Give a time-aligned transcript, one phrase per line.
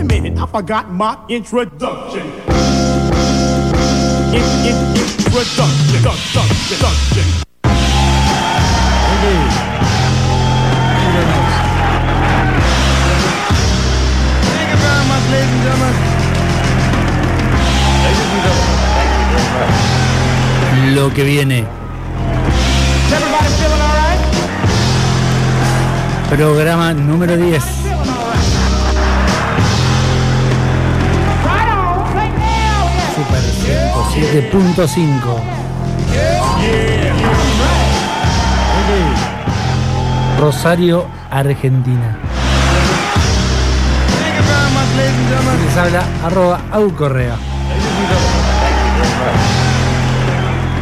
[0.00, 2.26] a minute, I forgot my introduction.
[4.32, 7.26] In, in, introduction, introduction, introduction.
[14.50, 15.94] Thank you very much, ladies and gentlemen.
[20.94, 21.58] Lo que viene.
[21.60, 24.20] Is everybody feeling all right?
[26.30, 27.79] Programa número 10.
[33.60, 35.60] 7.5.
[40.38, 42.16] Rosario, Argentina.
[45.64, 47.36] Les habla arroba aucorrea.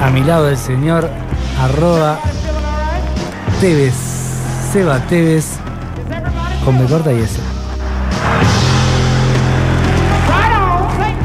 [0.02, 1.10] A mi lado el señor
[1.60, 2.18] arroba
[3.60, 3.94] Tevez,
[4.72, 5.58] Seba Tevez,
[6.64, 7.40] con B corta y S.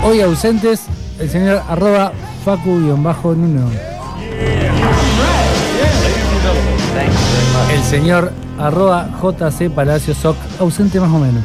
[0.04, 0.88] Hoy ausentes,
[1.24, 2.12] el señor arroba
[2.44, 3.70] Facu-Nuno.
[7.74, 11.44] El señor arroba JC Palacio Soc, ausente más o menos.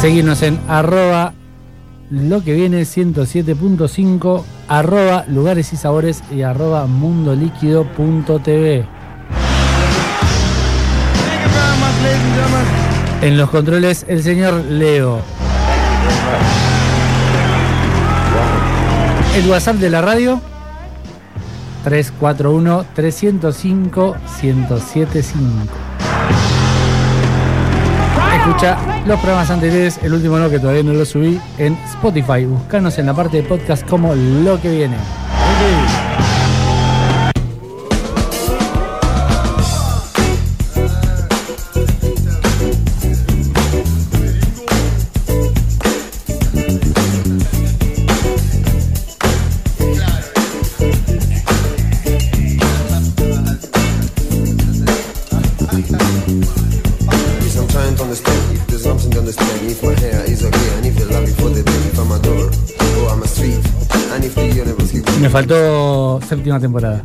[0.00, 1.32] Seguirnos en arroba
[2.10, 8.86] lo que viene 107.5, arroba lugares y sabores y arroba mundoliquido.tv.
[13.24, 15.18] En los controles el señor Leo.
[19.34, 20.42] El WhatsApp de la radio
[21.84, 25.40] 341 305 1075.
[28.36, 32.44] Escucha los programas anteriores, el último no que todavía no lo subí, en Spotify.
[32.44, 34.98] Buscanos en la parte de podcast como lo que viene.
[65.34, 67.04] Faltó séptima temporada.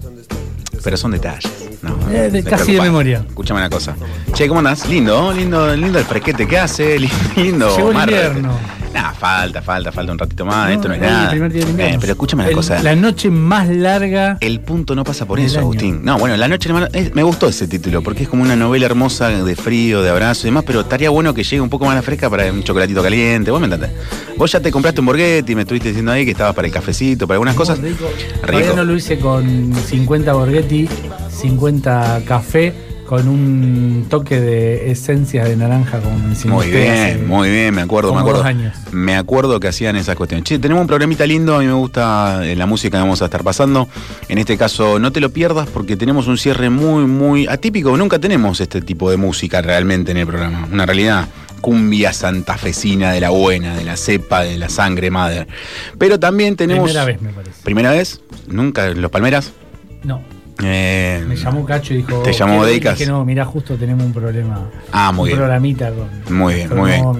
[0.83, 1.51] Pero son detalles.
[1.81, 3.25] No, Eh, de- casi de memoria.
[3.27, 3.95] Escúchame una cosa.
[4.39, 4.87] Che, ¿cómo andás?
[4.87, 6.97] Lindo, lindo, lindo el fresquete que hace,
[7.35, 7.75] lindo.
[7.75, 8.57] Llegó el invierno.
[8.93, 10.71] Nah, falta, falta, falta un ratito más.
[10.71, 11.29] Esto no es el nada.
[11.29, 11.63] primer día.
[11.77, 12.81] Eh, pero escúchame una El- cosa.
[12.81, 14.37] La noche más larga.
[14.39, 15.65] El punto no pasa por eso, año.
[15.67, 16.05] Agustín.
[16.05, 19.27] No, bueno, La Noche eh, me gustó ese título, porque es como una novela hermosa
[19.27, 22.01] de frío, de abrazo y demás, pero estaría bueno que llegue un poco más la
[22.01, 23.51] fresca para un chocolatito caliente.
[23.51, 23.91] Vos me entendés.
[24.37, 27.27] Vos ya te compraste un borghetti, me estuviste diciendo ahí que estabas para el cafecito,
[27.27, 27.77] para algunas cosas.
[27.79, 28.05] Rico.
[28.39, 28.75] Todavía Rico.
[28.77, 30.87] no lo hice con 50 borghetti,
[31.29, 32.73] 50 café,
[33.09, 38.13] con un toque de esencia de naranja como me Muy bien, muy bien, me acuerdo,
[38.13, 38.43] me acuerdo.
[38.43, 38.75] años.
[38.91, 40.43] Me acuerdo que hacían esas cuestiones.
[40.43, 43.25] Che, tenemos un programita lindo, a mí me gusta eh, la música que vamos a
[43.25, 43.89] estar pasando.
[44.27, 47.97] En este caso, no te lo pierdas porque tenemos un cierre muy, muy atípico.
[47.97, 50.67] Nunca tenemos este tipo de música realmente en el programa.
[50.71, 51.27] Una realidad.
[51.61, 55.47] Cumbia santafesina de la buena, de la cepa, de la sangre madre.
[55.97, 56.83] Pero también tenemos.
[56.83, 57.63] Primera vez, me parece.
[57.63, 58.21] ¿Primera vez?
[58.47, 58.85] ¿Nunca?
[58.85, 59.51] ¿En ¿Los Palmeras?
[60.03, 60.21] No,
[60.63, 62.21] Eh, me llamó Cacho y dijo.
[62.21, 62.71] ¿Te llamó "Oh, ¿qué?".
[62.71, 62.97] Deicas?
[62.99, 64.69] Dije, no, mirá, justo tenemos un problema.
[64.91, 65.37] Ah, muy un bien.
[65.37, 66.37] programita con.
[66.37, 67.03] Muy bien, muy bien.
[67.03, 67.15] no.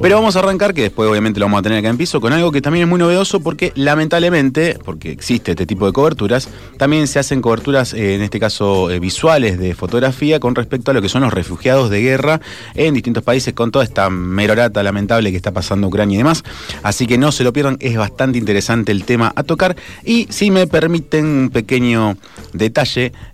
[0.00, 2.32] Pero vamos a arrancar, que después obviamente lo vamos a tener acá en piso, con
[2.32, 7.06] algo que también es muy novedoso porque lamentablemente, porque existe este tipo de coberturas, también
[7.06, 11.00] se hacen coberturas, eh, en este caso eh, visuales de fotografía, con respecto a lo
[11.02, 12.40] que son los refugiados de guerra
[12.74, 16.42] en distintos países, con toda esta merorata lamentable que está pasando Ucrania y demás.
[16.82, 19.76] Así que no se lo pierdan, es bastante interesante el tema a tocar.
[20.04, 22.16] Y si me permiten un pequeño
[22.52, 22.71] detalle,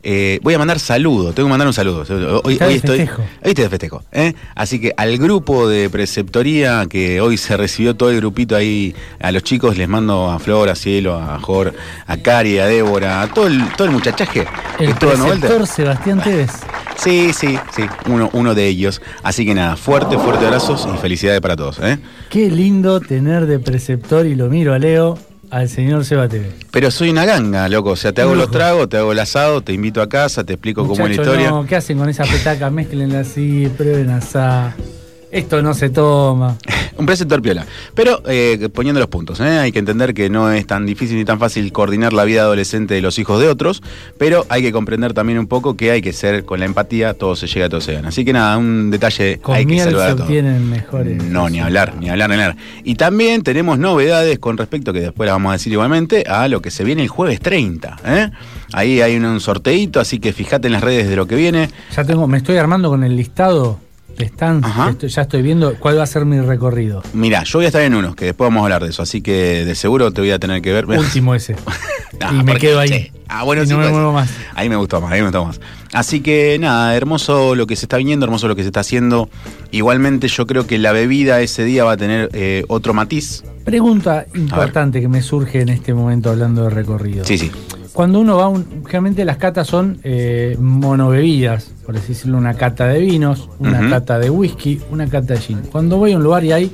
[0.03, 2.04] eh, voy a mandar saludos, tengo que mandar un saludo.
[2.44, 2.99] Hoy, Está de hoy estoy...
[3.69, 4.03] festejo.
[4.12, 4.34] ¿eh?
[4.54, 9.32] Así que al grupo de preceptoría que hoy se recibió todo el grupito ahí, a
[9.32, 11.75] los chicos les mando a Flor, a Cielo, a Jor,
[12.06, 14.47] a Cari, a Débora, a todo el, todo el muchachaje
[14.78, 16.50] El preceptor Sebastián Tevez.
[16.98, 19.01] Sí, sí, sí, uno, uno de ellos.
[19.22, 21.78] Así que nada, fuerte, fuerte abrazos y felicidades para todos.
[21.78, 21.97] ¿eh?
[22.28, 25.16] Qué lindo tener de preceptor, y lo miro a Leo,
[25.50, 26.54] al señor Seba Tevez.
[26.71, 27.91] Pero soy una ganga, loco.
[27.91, 30.54] O sea, te hago los tragos, te hago el asado, te invito a casa, te
[30.54, 31.50] explico cómo es la historia.
[31.50, 32.71] no, ¿qué hacen con esa petaca?
[32.71, 34.39] Mézclenla así, prueben así.
[35.30, 36.57] Esto no se toma.
[36.97, 37.65] Un preceptor piola.
[37.95, 39.59] Pero eh, poniendo los puntos, ¿eh?
[39.59, 42.95] hay que entender que no es tan difícil ni tan fácil coordinar la vida adolescente
[42.95, 43.83] de los hijos de otros,
[44.19, 47.36] pero hay que comprender también un poco que hay que ser con la empatía, todo
[47.36, 48.09] se llega, todo se gana.
[48.09, 50.22] Así que nada, un detalle Con hay que miel se saludar todos.
[50.22, 51.22] obtienen mejores.
[51.22, 52.57] No, ni hablar, ni hablar, ni hablar.
[52.83, 56.60] Y también tenemos novedades con respecto, que después las vamos a decir igualmente, a lo
[56.63, 57.97] que se viene el jueves 30.
[58.07, 58.30] ¿eh?
[58.72, 61.69] Ahí hay un, un sorteito, así que fíjate en las redes de lo que viene.
[61.95, 63.78] Ya tengo, me estoy armando con el listado
[64.18, 67.03] que estoy- ya estoy viendo cuál va a ser mi recorrido.
[67.12, 69.20] Mirá, yo voy a estar en unos, que después vamos a hablar de eso, así
[69.22, 70.86] que de seguro te voy a tener que ver.
[70.88, 71.56] Último ese.
[72.20, 73.12] Ah, y me quedo ahí.
[73.28, 73.92] Ah, bueno, Y sí, no me pues.
[73.94, 74.28] muevo más.
[74.56, 75.60] Ahí me gustó más, ahí me gustó más.
[75.92, 79.28] Así que nada, hermoso lo que se está viniendo, hermoso lo que se está haciendo.
[79.70, 83.44] Igualmente yo creo que la bebida ese día va a tener eh, otro matiz.
[83.65, 87.24] Pregunta importante que me surge en este momento hablando de recorrido.
[87.24, 87.53] Sí, sí.
[87.93, 92.55] Cuando uno va, a un, generalmente las catas son eh, monobebidas, por así decirlo, una
[92.55, 93.91] cata de vinos, una Ujú.
[93.91, 95.61] cata de whisky, una cata de gin.
[95.73, 96.73] Cuando voy a un lugar y hay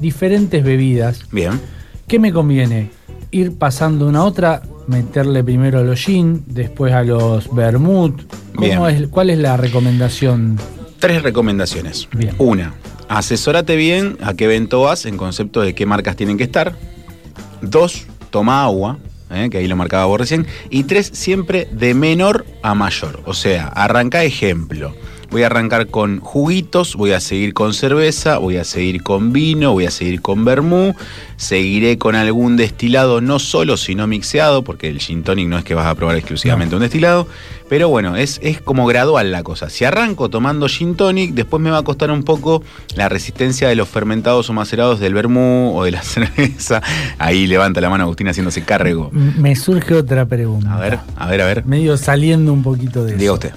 [0.00, 1.60] diferentes bebidas, Bien.
[2.08, 2.90] ¿qué me conviene?
[3.30, 8.22] Ir pasando una a otra, meterle primero a los gin, después a los vermouth.
[8.54, 10.58] ¿Cómo es, ¿Cuál es la recomendación?
[10.98, 12.08] Tres recomendaciones.
[12.12, 12.34] Bien.
[12.38, 12.74] Una,
[13.08, 16.74] asesórate bien a qué evento vas en concepto de qué marcas tienen que estar.
[17.60, 18.98] Dos, toma agua,
[19.34, 19.50] ¿eh?
[19.50, 20.46] que ahí lo marcaba vos recién.
[20.70, 23.20] Y tres, siempre de menor a mayor.
[23.24, 24.94] O sea, arranca ejemplo.
[25.34, 29.72] Voy a arrancar con juguitos, voy a seguir con cerveza, voy a seguir con vino,
[29.72, 30.94] voy a seguir con vermú,
[31.36, 35.74] seguiré con algún destilado no solo, sino mixeado, porque el gin tonic no es que
[35.74, 37.26] vas a probar exclusivamente un destilado,
[37.68, 39.70] pero bueno, es, es como gradual la cosa.
[39.70, 42.62] Si arranco tomando gin tonic, después me va a costar un poco
[42.94, 46.80] la resistencia de los fermentados o macerados del vermú o de la cerveza.
[47.18, 49.10] Ahí levanta la mano Agustín haciéndose cargo.
[49.12, 50.72] Me surge otra pregunta.
[50.76, 51.64] A ver, a ver, a ver.
[51.66, 53.34] Medio saliendo un poquito de Diga eso.
[53.34, 53.50] usted.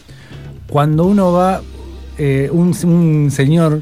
[0.70, 1.62] Cuando uno va,
[2.18, 3.82] eh, un, señor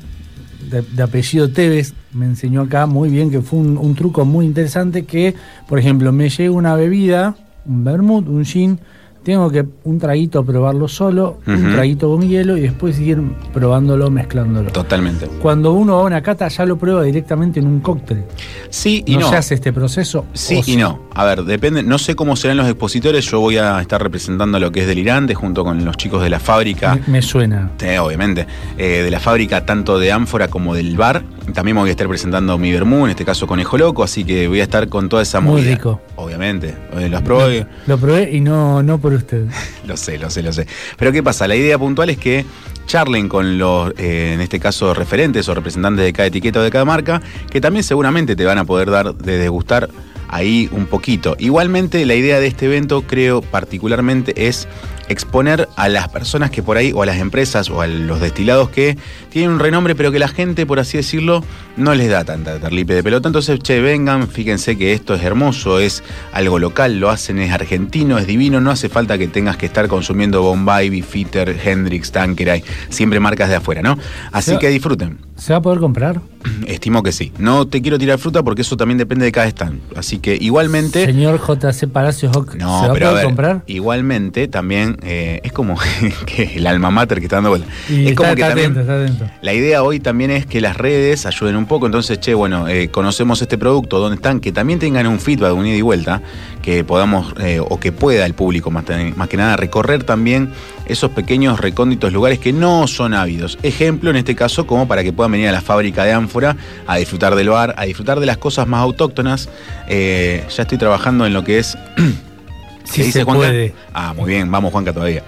[0.69, 5.05] de, apellido Tevez me enseñó acá muy bien que fue un, un truco muy interesante
[5.05, 5.35] que,
[5.67, 7.35] por ejemplo, me llega una bebida,
[7.65, 8.79] un vermouth, un gin,
[9.25, 13.19] tengo que un traguito probarlo solo, un traguito con hielo y después seguir
[13.53, 14.71] probándolo, mezclándolo.
[14.71, 15.27] Totalmente.
[15.41, 18.23] Cuando uno va a una cata ya lo prueba directamente en un cóctel.
[18.69, 19.29] Sí y no, no.
[19.31, 20.25] se hace este proceso.
[20.33, 20.99] Sí ¿O y no.
[21.15, 21.81] A ver, depende.
[21.81, 23.25] No sé cómo serán los expositores.
[23.25, 26.39] Yo voy a estar representando lo que es delirante junto con los chicos de la
[26.39, 26.95] fábrica.
[27.07, 27.71] Me, me suena.
[28.01, 28.45] Obviamente.
[28.77, 31.23] Eh, de la fábrica, tanto de ánfora como del bar.
[31.53, 34.59] También voy a estar presentando mi vermú, en este caso Conejo Loco, así que voy
[34.59, 35.71] a estar con toda esa Muy movida.
[35.75, 36.01] rico.
[36.15, 36.75] Obviamente.
[36.97, 37.65] Eh, Los probé.
[37.87, 39.45] Lo probé y no, no por usted.
[39.87, 40.67] Lo sé, lo sé, lo sé.
[40.97, 41.47] Pero ¿qué pasa?
[41.47, 42.45] La idea puntual es que
[42.85, 46.71] charlen con los, eh, en este caso, referentes o representantes de cada etiqueta o de
[46.71, 49.89] cada marca, que también seguramente te van a poder dar de degustar
[50.27, 51.35] ahí un poquito.
[51.39, 54.67] Igualmente, la idea de este evento, creo particularmente, es
[55.09, 58.69] exponer a las personas que por ahí, o a las empresas, o a los destilados
[58.69, 58.97] que
[59.29, 61.43] tienen un renombre, pero que la gente, por así decirlo,
[61.77, 63.27] no les da tanta terlipe de pelota.
[63.29, 66.03] Entonces, che, vengan, fíjense que esto es hermoso, es
[66.33, 69.87] algo local, lo hacen, es argentino, es divino, no hace falta que tengas que estar
[69.87, 73.97] consumiendo Bombay, Bifitter, Hendrix, Tanqueray, siempre marcas de afuera, ¿no?
[74.31, 74.57] Así Sí.
[74.59, 75.19] que disfruten.
[75.35, 76.21] ¿Se va a poder comprar?
[76.67, 77.31] Estimo que sí.
[77.39, 79.81] No te quiero tirar fruta porque eso también depende de cada stand.
[79.95, 81.05] Así que igualmente.
[81.05, 83.63] Señor JC Palacios Hoc, No, ¿se va a pero a poder ver, comprar?
[83.67, 85.75] igualmente también eh, es como
[86.25, 87.67] que el alma mater que está dando vuelta.
[87.89, 89.25] Y es está, como que está también atento, está atento.
[89.41, 91.85] la idea hoy también es que las redes ayuden un poco.
[91.85, 95.65] Entonces, che, bueno, eh, conocemos este producto, dónde están, que también tengan un feedback, un
[95.65, 96.21] ida y vuelta,
[96.65, 98.85] que podamos, eh, o que pueda el público más,
[99.29, 100.51] que nada recorrer también
[100.87, 103.59] esos pequeños recónditos lugares que no son ávidos.
[103.61, 106.57] Ejemplo, en este caso, como para que puedan venir a la fábrica de ánfora
[106.87, 109.47] a disfrutar del bar, a disfrutar de las cosas más autóctonas.
[109.87, 111.77] Eh, ya estoy trabajando en lo que es
[112.85, 113.47] Sí ¿Qué dice se Juanca?
[113.47, 113.73] puede.
[113.93, 115.23] Ah, muy bien, vamos Juanca todavía.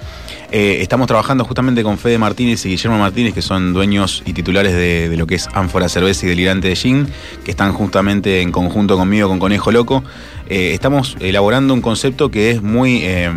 [0.50, 4.74] Eh, estamos trabajando justamente con Fede Martínez y Guillermo Martínez, que son dueños y titulares
[4.74, 7.08] de, lo que es Ánfora Cerveza y Delirante de Gin,
[7.44, 10.04] que están justamente en conjunto conmigo con Conejo Loco.
[10.48, 13.30] Eh, estamos elaborando un concepto que es muy, eh,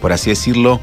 [0.00, 0.80] por así decirlo,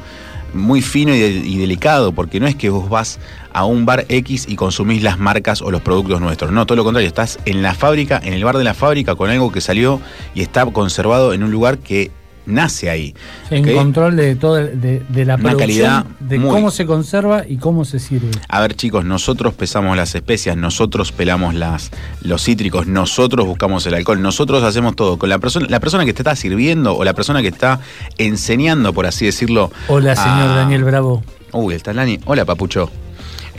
[0.52, 3.18] muy fino y, y delicado, porque no es que vos vas
[3.54, 6.52] a un bar X y consumís las marcas o los productos nuestros.
[6.52, 9.30] No, todo lo contrario, estás en la fábrica, en el bar de la fábrica, con
[9.30, 9.98] algo que salió
[10.34, 12.10] y está conservado en un lugar que
[12.50, 13.14] nace ahí.
[13.50, 17.56] En control de todo, de, de la Una calidad de muy- cómo se conserva y
[17.56, 18.30] cómo se sirve.
[18.48, 21.90] A ver, chicos, nosotros pesamos las especias, nosotros pelamos las,
[22.22, 25.18] los cítricos, nosotros buscamos el alcohol, nosotros hacemos todo.
[25.18, 27.80] Con la persona, la persona que te está sirviendo o la persona que está
[28.18, 29.70] enseñando, por así decirlo.
[29.88, 31.22] Hola, señor a- Daniel Bravo.
[31.52, 32.20] Uy, el Talani.
[32.26, 32.90] Hola, Papucho.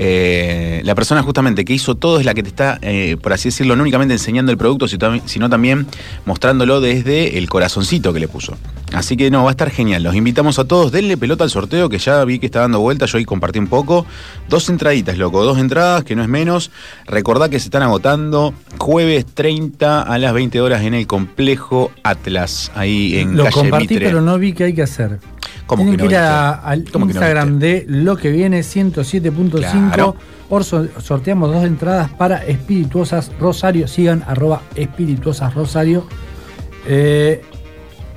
[0.04, 3.50] Eh, la persona justamente que hizo todo es la que te está, eh, por así
[3.50, 5.86] decirlo, no únicamente enseñando el producto, si- sino también
[6.26, 8.58] mostrándolo desde el corazoncito que le puso.
[8.94, 10.02] Así que no, va a estar genial.
[10.02, 13.06] Los invitamos a todos, denle pelota al sorteo que ya vi que está dando vuelta,
[13.06, 14.08] yo ahí compartí un poco.
[14.50, 16.72] Dos entraditas, loco, dos entradas, que no es menos.
[17.06, 22.72] Recordá que se están agotando jueves 30 a las 20 horas en el complejo Atlas,
[22.74, 24.08] ahí en Lo calle compartí, Mitre.
[24.08, 25.20] pero no vi qué hay que hacer.
[25.66, 28.62] ¿Cómo Tienen que no ir a- al ¿Cómo que no Instagram de lo que viene
[28.64, 29.92] 107.5.
[29.94, 30.16] Claro.
[30.50, 33.88] Or- so- sorteamos dos entradas para Espirituosas Rosario.
[33.88, 36.06] Sigan arroba Espirituosas Rosario.
[36.88, 37.42] Eh,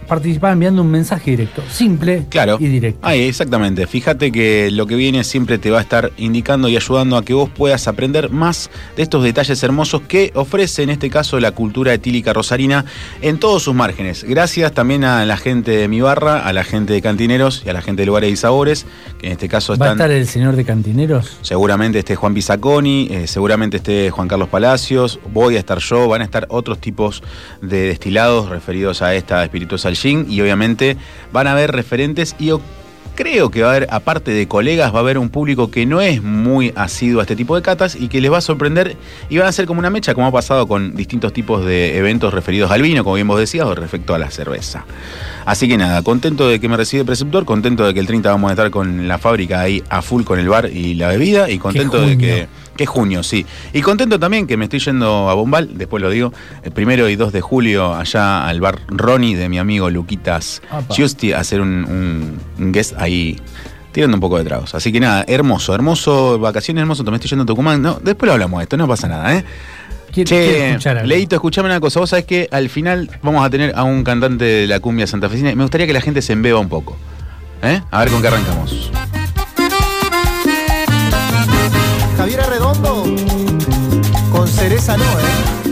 [0.06, 2.56] participar enviando un mensaje directo, simple Claro.
[2.61, 3.00] y directo.
[3.02, 3.87] Ahí, exactamente.
[3.87, 7.34] Fíjate que lo que viene siempre te va a estar indicando y ayudando a que
[7.34, 11.92] vos puedas aprender más de estos detalles hermosos que ofrece en este caso la cultura
[11.94, 12.84] etílica rosarina
[13.23, 14.25] en todos sus márgenes.
[14.25, 17.73] Gracias también a la gente de mi barra, a la gente de Cantineros y a
[17.73, 18.87] la gente de Lugares y Sabores,
[19.18, 19.99] que en este caso ¿Va a están...
[20.06, 21.38] estar el señor de Cantineros?
[21.42, 26.20] Seguramente esté Juan Bizaconi, eh, seguramente esté Juan Carlos Palacios, voy a estar yo, van
[26.23, 27.23] a estar otros tipos
[27.62, 29.90] de destilados referidos a esta espirituosa
[30.28, 30.96] y obviamente
[31.32, 32.60] van a haber referentes y yo
[33.14, 36.00] creo que va a haber, aparte de colegas, va a haber un público que no
[36.00, 38.96] es muy asiduo a este tipo de catas y que les va a sorprender
[39.28, 42.34] y van a ser como una mecha, como ha pasado con distintos tipos de eventos
[42.34, 44.84] referidos al vino, como bien vos decías, o respecto a la cerveza.
[45.44, 48.50] Así que nada, contento de que me recibe Preceptor, contento de que el 30 vamos
[48.50, 51.58] a estar con la fábrica ahí a full con el bar y la bebida y
[51.58, 52.48] contento de que...
[52.76, 53.46] Que es junio, sí.
[53.72, 56.32] Y contento también que me estoy yendo a Bombal, después lo digo,
[56.64, 60.92] el primero y 2 de julio allá al bar Ronnie de mi amigo Luquitas Apa.
[60.94, 63.38] Giusti a hacer un, un- un guest ahí
[63.92, 64.74] tirando un poco de tragos.
[64.74, 67.80] Así que nada, hermoso, hermoso, vacaciones hermoso, me estoy yendo a Tucumán.
[67.80, 69.44] No, después lo hablamos de esto, no pasa nada, ¿eh?
[70.12, 71.06] Quiero, Che, escuchar.
[71.06, 72.00] Leito, escuchame una cosa.
[72.00, 75.50] Vos sabés que al final vamos a tener a un cantante de la cumbia santafesina
[75.50, 76.96] y me gustaría que la gente se embeba un poco.
[77.62, 77.80] ¿Eh?
[77.90, 78.90] A ver con qué arrancamos.
[84.44, 85.63] Con cereza no, ¿eh?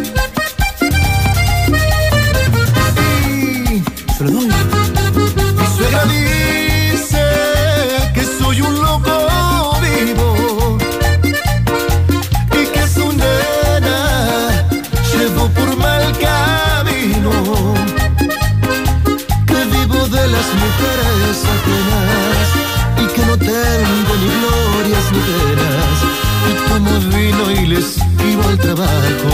[27.73, 27.97] Les
[28.33, 29.31] iba al trabajo.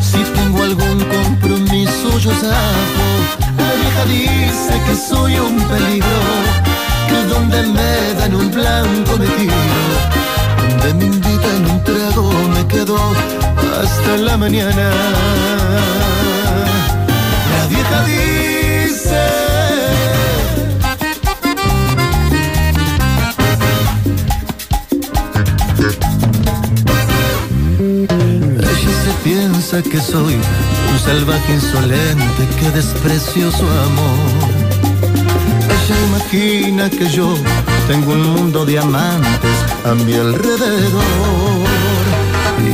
[0.00, 3.08] Si tengo algún compromiso, yo zafo.
[3.58, 6.20] La vieja dice que soy un peligro,
[7.08, 9.62] que donde me dan un blanco me tiro.
[10.58, 12.96] Donde me invitan un trago me quedo
[13.80, 14.90] hasta la mañana.
[29.24, 34.50] Piensa que soy un salvaje insolente que desprecio su amor.
[35.74, 37.34] Ella imagina que yo
[37.88, 41.02] tengo un mundo de amantes a mi alrededor.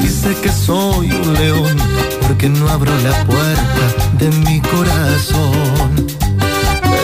[0.03, 1.77] Dice que soy un león
[2.23, 3.85] porque no abro la puerta
[4.19, 6.07] de mi corazón.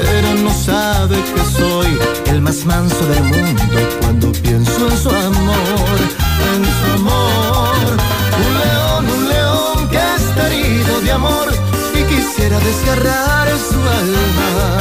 [0.03, 3.63] Pero no sabe que soy el más manso del mundo
[4.01, 5.99] cuando pienso en su amor,
[6.55, 7.14] en su amor.
[11.95, 14.79] Y quisiera desgarrar su alma.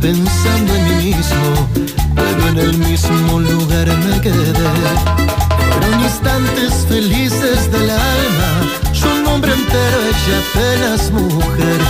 [0.00, 1.68] Pensando en mí mismo,
[2.14, 4.52] pero en el mismo lugar me quedé.
[5.72, 8.50] Fueron instantes felices del alma,
[8.92, 11.80] yo un hombre entero, ella apenas mujer.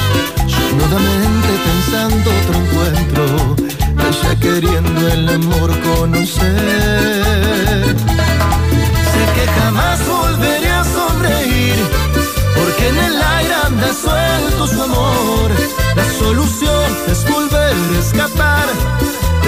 [0.47, 3.25] Yo nuevamente pensando otro encuentro,
[4.09, 6.45] ella queriendo el amor conocer.
[9.13, 11.77] Sé que jamás volveré a sonreír,
[12.57, 15.51] porque en el aire anda suelto su amor.
[15.97, 17.50] La solución es volver
[17.99, 18.67] escapar,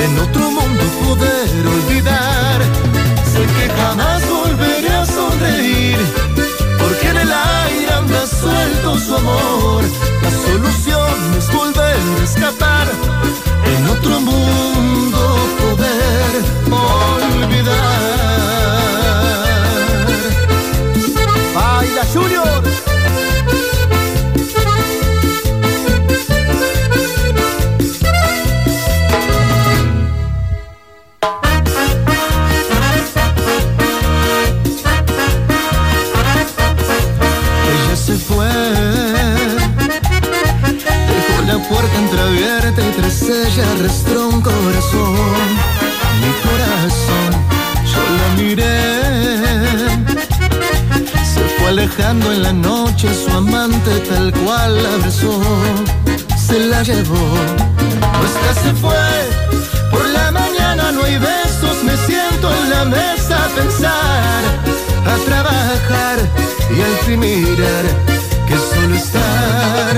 [0.04, 2.60] en otro mundo poder olvidar.
[3.32, 5.98] Sé que jamás volveré a sonreír,
[6.78, 9.84] porque en el aire anda suelto su amor.
[10.22, 12.86] La solución es volver a escapar
[13.76, 15.01] en otro mundo
[56.82, 57.28] llevó.
[58.20, 58.96] Nuestra se fue,
[59.90, 64.42] por la mañana no hay besos, me siento en la mesa a pensar,
[65.06, 66.18] a trabajar
[66.76, 67.84] y al fin mirar
[68.48, 69.96] que solo estar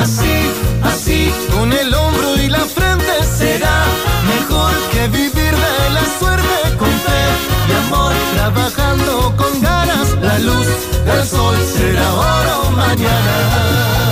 [0.00, 0.50] así,
[0.84, 3.84] así, con el hombro y la frente será
[4.26, 7.22] mejor que vivir de la suerte con fe
[7.68, 10.66] y amor, trabajando con ganas, la luz
[11.04, 14.05] del sol será ahora o mañana.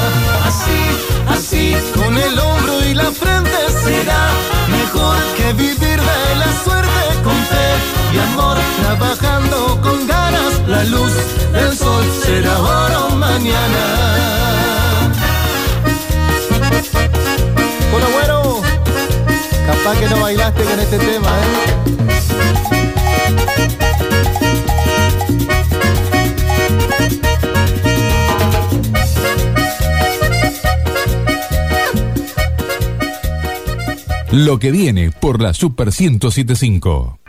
[17.90, 18.62] Bueno, bueno.
[19.66, 21.84] Capaz que no bailaste con este tema, ¿eh?
[34.32, 37.23] Lo que viene por la Super 1075.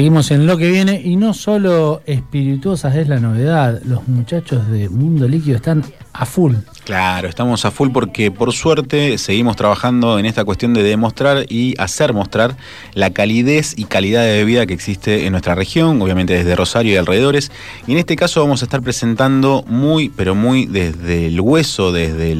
[0.00, 4.88] Seguimos en lo que viene y no solo espirituosas es la novedad, los muchachos de
[4.88, 6.54] Mundo Líquido están a full.
[6.90, 11.76] Claro, estamos a full porque por suerte seguimos trabajando en esta cuestión de demostrar y
[11.78, 12.56] hacer mostrar
[12.94, 16.96] la calidez y calidad de bebida que existe en nuestra región, obviamente desde Rosario y
[16.96, 17.52] alrededores.
[17.86, 22.34] Y en este caso vamos a estar presentando muy, pero muy desde el hueso, desde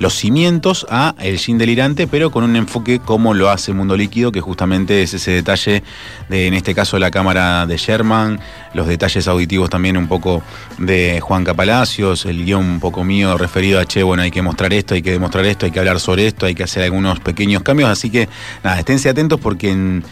[0.00, 4.32] los cimientos a el gin delirante, pero con un enfoque como lo hace Mundo Líquido,
[4.32, 5.84] que justamente es ese detalle
[6.28, 8.40] de, en este caso, la cámara de Sherman,
[8.74, 10.42] los detalles auditivos también un poco
[10.78, 14.72] de Juan Capalacios, el guion un poco mío referido a, che, bueno, hay que mostrar
[14.72, 17.62] esto, hay que demostrar esto, hay que hablar sobre esto, hay que hacer algunos pequeños
[17.62, 18.28] cambios, así que
[18.62, 20.04] nada, esténse atentos porque en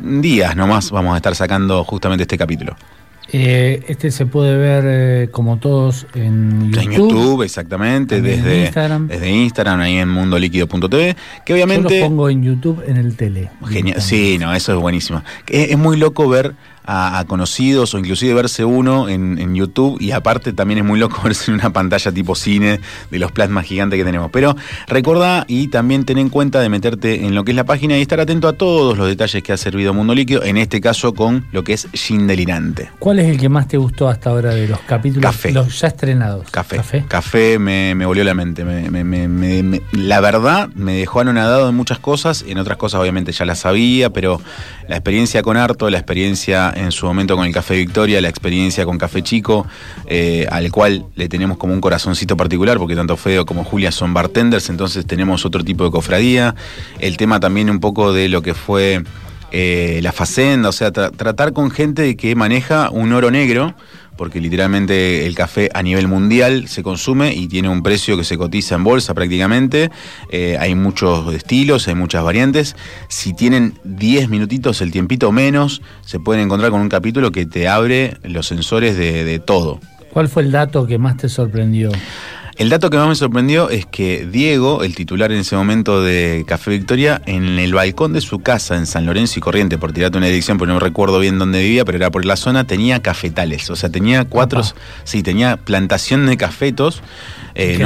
[0.00, 2.76] días nomás vamos a estar sacando justamente este capítulo.
[3.32, 6.82] Eh, este se puede ver eh, como todos en YouTube.
[6.82, 9.08] En YouTube, exactamente, desde Instagram.
[9.08, 12.00] desde Instagram, ahí en mundoliquido.tv, que Yo obviamente...
[12.00, 13.50] los pongo en YouTube en el tele.
[13.66, 14.00] Genial.
[14.00, 15.22] Sí, no, eso es buenísimo.
[15.48, 19.96] Es, es muy loco ver a, a conocidos o inclusive verse uno en, en YouTube
[20.00, 23.64] y aparte también es muy loco verse en una pantalla tipo cine de los plasmas
[23.66, 24.30] gigantes que tenemos.
[24.30, 27.96] Pero recuerda y también ten en cuenta de meterte en lo que es la página
[27.98, 31.14] y estar atento a todos los detalles que ha servido Mundo Líquido, en este caso
[31.14, 32.90] con lo que es Gin Delirante.
[32.98, 35.52] ¿Cuál es el que más te gustó hasta ahora de los capítulos Café.
[35.52, 36.50] los ya estrenados?
[36.50, 37.04] Café.
[37.08, 38.64] Café, me, me volvió la mente.
[38.64, 42.44] Me- me- me- me- me- la verdad, me dejó anonadado en muchas cosas.
[42.46, 44.40] En otras cosas, obviamente, ya las sabía, pero
[44.88, 48.84] la experiencia con Harto, la experiencia en su momento con el Café Victoria, la experiencia
[48.84, 49.66] con Café Chico,
[50.06, 54.12] eh, al cual le tenemos como un corazoncito particular, porque tanto Feo como Julia son
[54.12, 56.54] bartenders, entonces tenemos otro tipo de cofradía.
[56.98, 59.02] El tema también un poco de lo que fue
[59.52, 63.74] eh, la facenda, o sea, tra- tratar con gente que maneja un oro negro,
[64.16, 68.38] porque literalmente el café a nivel mundial se consume y tiene un precio que se
[68.38, 69.90] cotiza en bolsa prácticamente.
[70.30, 72.76] Eh, hay muchos estilos, hay muchas variantes.
[73.08, 77.68] Si tienen 10 minutitos, el tiempito menos, se pueden encontrar con un capítulo que te
[77.68, 79.80] abre los sensores de, de todo.
[80.12, 81.90] ¿Cuál fue el dato que más te sorprendió?
[82.56, 86.44] El dato que más me sorprendió es que Diego, el titular en ese momento de
[86.46, 90.18] Café Victoria, en el balcón de su casa en San Lorenzo y Corriente, por tirarte
[90.18, 93.70] una dirección, porque no recuerdo bien dónde vivía, pero era por la zona, tenía cafetales.
[93.70, 94.72] O sea, tenía cuatro, Opa.
[95.02, 97.02] sí, tenía plantación de cafetos.
[97.54, 97.78] Eh,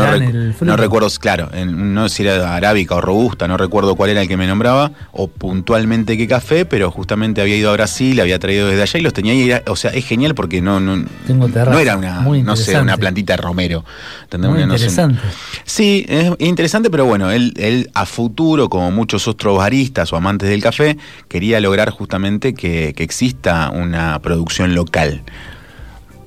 [0.63, 4.23] no, recuerdo, claro, en- no sé si era arábica o robusta, no recuerdo cuál era
[4.23, 8.39] el que me nombraba, o puntualmente qué café, pero justamente había ido a Brasil, había
[8.39, 9.51] traído desde allá y los tenía ahí.
[9.51, 11.71] era- o sea, es genial porque no, no, Tengo terraza.
[11.73, 13.85] no era una, no sé, una plantita de romero.
[14.25, 14.51] ¿entendés?
[14.51, 15.21] Muy Una- no sé, interesante.
[15.65, 20.49] Sí, es interesante, pero bueno, él, él a futuro, como muchos otros baristas o amantes
[20.49, 20.97] del café,
[21.29, 25.23] quería lograr justamente que, que exista una producción local.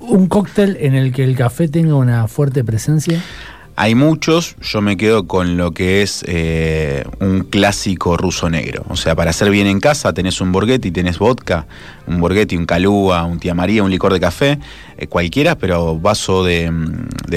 [0.01, 3.21] Un cóctel en el que el café tenga una fuerte presencia.
[3.77, 8.83] Hay muchos, yo me quedo con lo que es eh, un clásico ruso negro.
[8.89, 11.65] O sea, para hacer bien en casa tenés un Borghetti, tenés vodka,
[12.05, 14.59] un Borghetti, un Calúa, un Tía María, un licor de café,
[15.01, 16.71] eh, cualquiera, pero vaso de,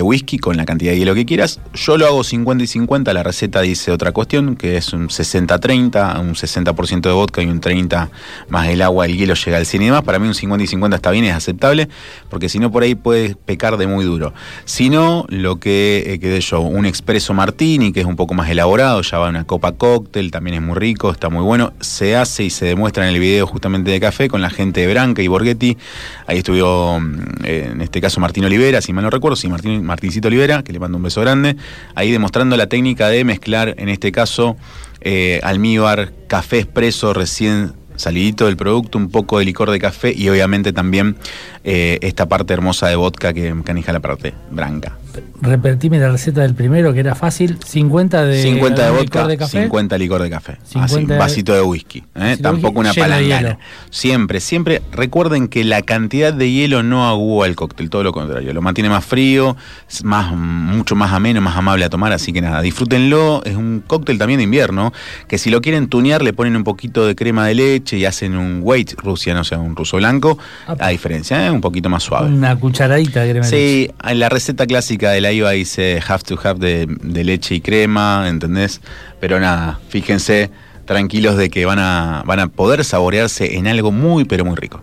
[0.02, 1.60] whisky con la cantidad de hielo que quieras.
[1.72, 6.20] Yo lo hago 50 y 50, la receta dice otra cuestión, que es un 60-30,
[6.20, 8.10] un 60% de vodka y un 30
[8.48, 10.02] más el agua, el hielo llega al 100 y demás.
[10.02, 11.88] Para mí un 50 y 50 está bien, es aceptable,
[12.28, 14.34] porque si no por ahí puedes pecar de muy duro.
[14.66, 18.34] Si no, lo que, eh, qué sé yo, un expreso martini, que es un poco
[18.34, 21.72] más elaborado, ya va una copa cóctel, también es muy rico, está muy bueno.
[21.80, 24.88] Se hace y se demuestra en el video justamente de café con la gente de
[24.88, 25.78] Branca y Borghetti.
[26.26, 30.28] Ahí estuvo, mm, en este caso, Martín Olivera, si mal no recuerdo, sí, Martín, Martincito
[30.28, 31.56] Olivera, que le mando un beso grande.
[31.94, 34.56] Ahí demostrando la técnica de mezclar, en este caso,
[35.00, 40.28] eh, almíbar, café expreso recién salidito del producto, un poco de licor de café y
[40.28, 41.16] obviamente también
[41.62, 44.98] eh, esta parte hermosa de vodka que canija la parte branca.
[45.40, 47.58] Repetime la receta del primero, que era fácil.
[47.64, 49.62] 50 de, 50 de licor vodka, de café.
[49.62, 50.58] 50 licor de café.
[50.64, 51.98] 50 Así, un de- vasito de whisky.
[51.98, 52.04] ¿eh?
[52.14, 53.58] Vasito de Tampoco una whisky lleno de palangana.
[53.90, 58.52] Siempre, siempre recuerden que la cantidad de hielo no agúa el cóctel, todo lo contrario.
[58.52, 59.56] Lo mantiene más frío,
[60.02, 62.12] más, mucho más ameno, más amable a tomar.
[62.12, 63.42] Así que nada, disfrútenlo.
[63.44, 64.92] Es un cóctel también de invierno,
[65.28, 68.36] que si lo quieren tunear le ponen un poquito de crema de leche y hacen
[68.36, 70.38] un weight rusiano, o sea, un ruso blanco.
[70.66, 70.86] Apa.
[70.86, 71.50] A diferencia, ¿eh?
[71.50, 72.28] un poquito más suave.
[72.28, 73.94] Una cucharadita de crema de leche.
[74.08, 77.60] Sí, la receta clásica de la IVA dice have to have de, de leche y
[77.60, 78.80] crema, ¿entendés?
[79.20, 80.50] Pero nada, fíjense,
[80.84, 84.82] tranquilos de que van a, van a poder saborearse en algo muy, pero muy rico.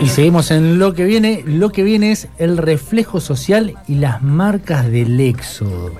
[0.00, 1.42] Y seguimos en lo que viene.
[1.46, 5.92] Lo que viene es el reflejo social y las marcas del éxodo.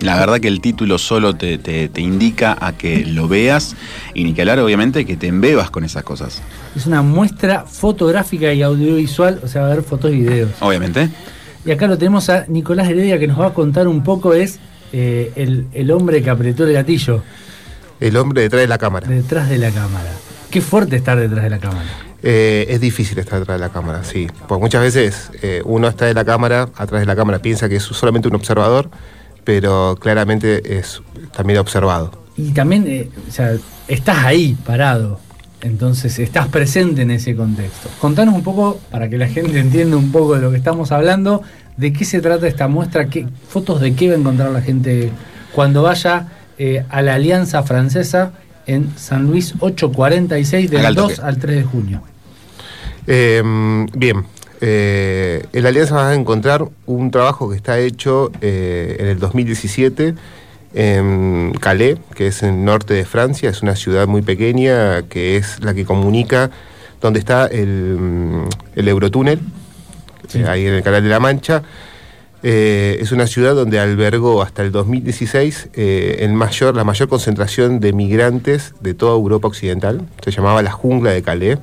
[0.00, 3.76] La verdad que el título solo te, te- te indica a que lo veas
[4.14, 6.42] y ni que hablar obviamente que te embebas con esas cosas.
[6.74, 10.50] Es una muestra fotográfica y audiovisual, o sea, va a haber fotos y videos.
[10.60, 11.08] Obviamente.
[11.64, 14.58] Y acá lo tenemos a Nicolás Heredia que nos va a contar un poco, es
[14.92, 17.22] eh, el, el hombre que apretó el gatillo
[18.00, 19.06] El hombre detrás de la cámara.
[19.06, 20.10] detrás de la cámara.
[20.50, 21.88] Qué fuerte estar detrás de la cámara.
[22.22, 24.28] Eh, es difícil estar detrás de la cámara, sí.
[24.46, 27.76] Porque muchas veces eh, uno está de la cámara, atrás de la cámara, piensa que
[27.76, 28.90] es solamente un observador,
[29.44, 31.02] pero claramente es
[31.36, 32.12] también observado.
[32.36, 33.52] Y también, eh, o sea,
[33.88, 35.20] estás ahí parado.
[35.60, 37.88] Entonces, estás presente en ese contexto.
[38.00, 41.42] Contanos un poco, para que la gente entienda un poco de lo que estamos hablando,
[41.76, 45.10] de qué se trata esta muestra, qué fotos de qué va a encontrar la gente
[45.52, 46.26] cuando vaya
[46.58, 48.32] eh, a la Alianza Francesa
[48.66, 51.26] en San Luis 846 Acá del al 2 toque.
[51.28, 52.02] al 3 de junio.
[53.06, 53.42] Eh,
[53.94, 54.24] bien,
[54.60, 59.18] eh, en la Alianza vas a encontrar un trabajo que está hecho eh, en el
[59.18, 60.14] 2017
[60.74, 65.36] en Calais, que es en el norte de Francia, es una ciudad muy pequeña que
[65.36, 66.50] es la que comunica
[67.00, 69.40] donde está el, mm, el Eurotúnel,
[70.34, 71.62] eh, ahí en el Canal de la Mancha.
[72.44, 77.78] Eh, es una ciudad donde albergó hasta el 2016 eh, el mayor, la mayor concentración
[77.78, 80.08] de migrantes de toda Europa Occidental.
[80.24, 81.58] Se llamaba la jungla de Calais.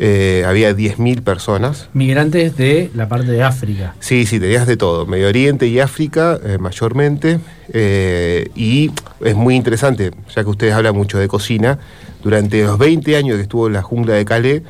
[0.00, 1.88] Eh, había 10.000 personas.
[1.92, 3.96] Migrantes de la parte de África.
[3.98, 5.06] Sí, sí, tenías de todo.
[5.06, 7.40] Medio Oriente y África, eh, mayormente.
[7.72, 8.92] Eh, y
[9.24, 11.80] es muy interesante, ya que ustedes hablan mucho de cocina.
[12.22, 14.62] Durante los 20 años que estuvo en la jungla de Calais,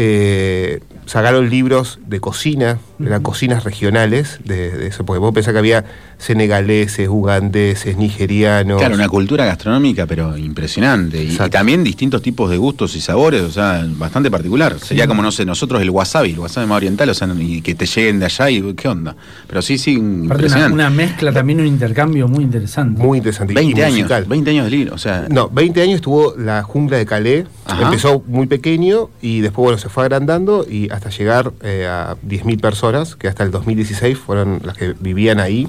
[0.00, 5.58] eh, sacaron libros de cocina, eran cocinas regionales, de, de eso, porque vos pensás que
[5.58, 5.84] había
[6.18, 8.78] senegaleses, ugandeses, nigerianos.
[8.78, 11.22] Claro, una cultura gastronómica, pero impresionante.
[11.24, 14.78] Y, y también distintos tipos de gustos y sabores, o sea, bastante particular.
[14.78, 17.74] Sería como, no sé, nosotros el wasabi, el wasabi más oriental, o sea, y que
[17.74, 19.16] te lleguen de allá y qué onda.
[19.48, 20.74] Pero sí, sí, Aparte una, impresionante.
[20.74, 23.02] una mezcla, también un intercambio muy interesante.
[23.02, 23.52] Muy interesante.
[23.52, 24.24] y 20 años, musical.
[24.26, 27.46] 20 años de libro, o sea, No, 20 años estuvo la jungla de Calais.
[27.64, 27.84] Ajá.
[27.84, 32.60] Empezó muy pequeño y después bueno, se fue agrandando y hasta llegar eh, a 10.000
[32.60, 35.68] personas, que hasta el 2016 fueron las que vivían ahí.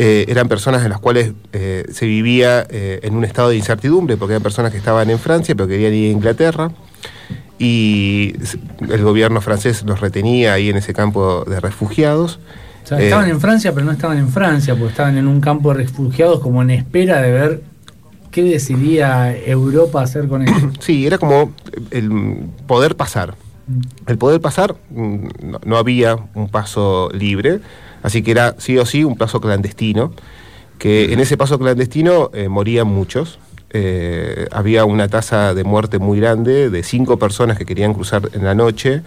[0.00, 4.16] Eh, eran personas en las cuales eh, se vivía eh, en un estado de incertidumbre,
[4.16, 6.70] porque eran personas que estaban en Francia pero querían ir a Inglaterra.
[7.58, 8.34] Y
[8.88, 12.38] el gobierno francés los retenía ahí en ese campo de refugiados.
[12.84, 15.70] O sea, estaban en Francia, pero no estaban en Francia, porque estaban en un campo
[15.70, 17.62] de refugiados como en espera de ver
[18.38, 20.62] qué decidía Europa hacer con ellos.
[20.80, 21.52] Sí, era como
[21.90, 23.34] el poder pasar.
[24.06, 27.58] El poder pasar, mm, no, no había un paso libre,
[28.04, 30.12] así que era sí o sí un paso clandestino,
[30.78, 33.40] que en ese paso clandestino eh, morían muchos.
[33.70, 38.44] Eh, había una tasa de muerte muy grande de cinco personas que querían cruzar en
[38.44, 39.02] la noche.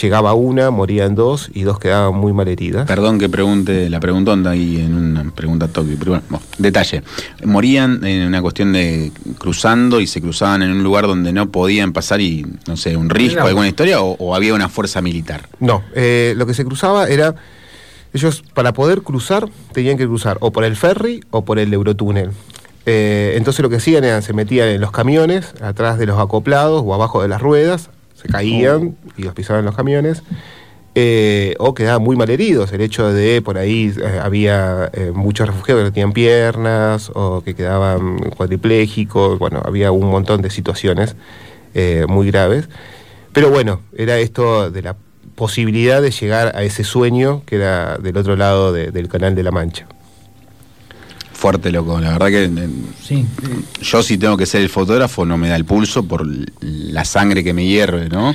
[0.00, 2.86] Llegaba una, morían dos y dos quedaban muy mal heridas.
[2.86, 7.02] Perdón que pregunte la preguntonda ahí en una pregunta toque, pero bueno, bueno, detalle.
[7.44, 11.92] ¿Morían en una cuestión de cruzando y se cruzaban en un lugar donde no podían
[11.92, 15.48] pasar y, no sé, un risco, Era- alguna historia, o, o había una fuerza militar?
[15.60, 17.34] No, eh, lo que se cruzaba era,
[18.14, 22.30] ellos para poder cruzar tenían que cruzar o por el ferry o por el eurotúnel.
[22.86, 26.82] Eh, entonces lo que hacían era, se metían en los camiones, atrás de los acoplados
[26.84, 27.90] o abajo de las ruedas,
[28.22, 30.22] se caían y los pisaban los camiones.
[30.94, 32.70] eh, o quedaban muy mal heridos.
[32.74, 37.40] El hecho de por ahí eh, había eh, muchos refugiados que no tenían piernas o
[37.42, 39.38] que quedaban cuadriplégicos.
[39.38, 41.16] Bueno, había un montón de situaciones
[42.08, 42.68] muy graves.
[43.32, 44.94] Pero bueno, era esto de la
[45.34, 49.42] posibilidad de llegar a ese sueño que era del otro lado de- del Canal de
[49.42, 49.86] la Mancha.
[51.42, 51.98] Fuerte, loco.
[52.00, 52.48] La verdad que
[53.02, 53.26] Sí.
[53.80, 56.24] yo si tengo que ser el fotógrafo no me da el pulso por
[56.60, 58.32] la sangre que me hierve, ¿no?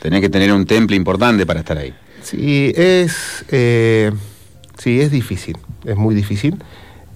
[0.00, 1.92] Tenés que tener un temple importante para estar ahí.
[2.22, 4.12] Sí, es, eh,
[4.78, 6.54] sí, es difícil, es muy difícil.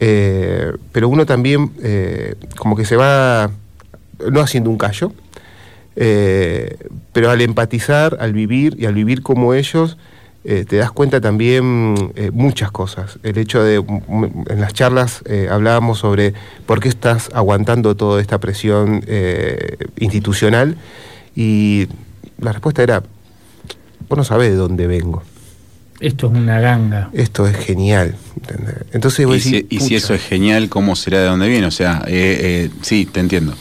[0.00, 3.52] Eh, pero uno también eh, como que se va,
[4.32, 5.12] no haciendo un callo,
[5.94, 6.76] eh,
[7.12, 9.96] pero al empatizar, al vivir y al vivir como ellos,
[10.44, 13.18] eh, te das cuenta también eh, muchas cosas.
[13.22, 16.32] El hecho de, en las charlas eh, hablábamos sobre
[16.66, 20.76] por qué estás aguantando toda esta presión eh, institucional
[21.36, 21.86] y
[22.38, 23.02] la respuesta era,
[24.08, 25.22] vos no sabés de dónde vengo.
[26.00, 27.10] Esto es una ganga.
[27.12, 28.16] Esto es genial.
[28.36, 28.76] ¿entendés?
[28.92, 31.66] Entonces vos Y si, decís, y si eso es genial, ¿cómo será de dónde viene?
[31.66, 33.54] O sea, eh, eh, sí, te entiendo.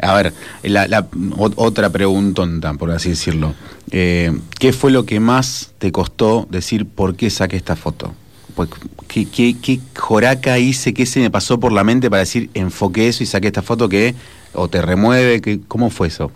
[0.00, 1.08] A ver, la, la-
[1.56, 3.54] otra preguntonta, por así decirlo.
[3.96, 8.12] Eh, ¿Qué fue lo que más te costó decir por qué saqué esta foto?
[8.56, 8.68] Pues,
[9.06, 10.92] ¿qué, qué, qué joraca hice?
[10.92, 13.88] ¿Qué se me pasó por la mente para decir enfoqué eso y saqué esta foto
[13.88, 14.16] que
[14.52, 15.40] o te remueve?
[15.40, 16.32] Que, ¿Cómo fue eso?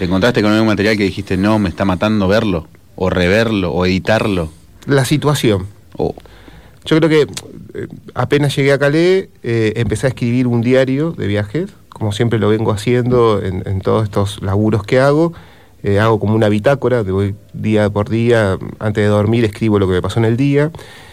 [0.00, 2.66] ¿Te encontraste con algún material que dijiste no, me está matando verlo?
[2.96, 3.72] ¿O reverlo?
[3.72, 4.50] ¿O editarlo?
[4.86, 5.66] La situación.
[5.96, 6.14] O-
[6.86, 7.22] Yo creo que
[7.74, 12.40] eh, apenas llegué a Calais, eh, empecé a escribir un diario de viajes, como siempre
[12.40, 15.32] lo vengo haciendo en, en todos estos laburos que hago.
[15.86, 19.86] Eh, hago como una bitácora, de voy día por día, antes de dormir escribo lo
[19.86, 20.72] que me pasó en el día.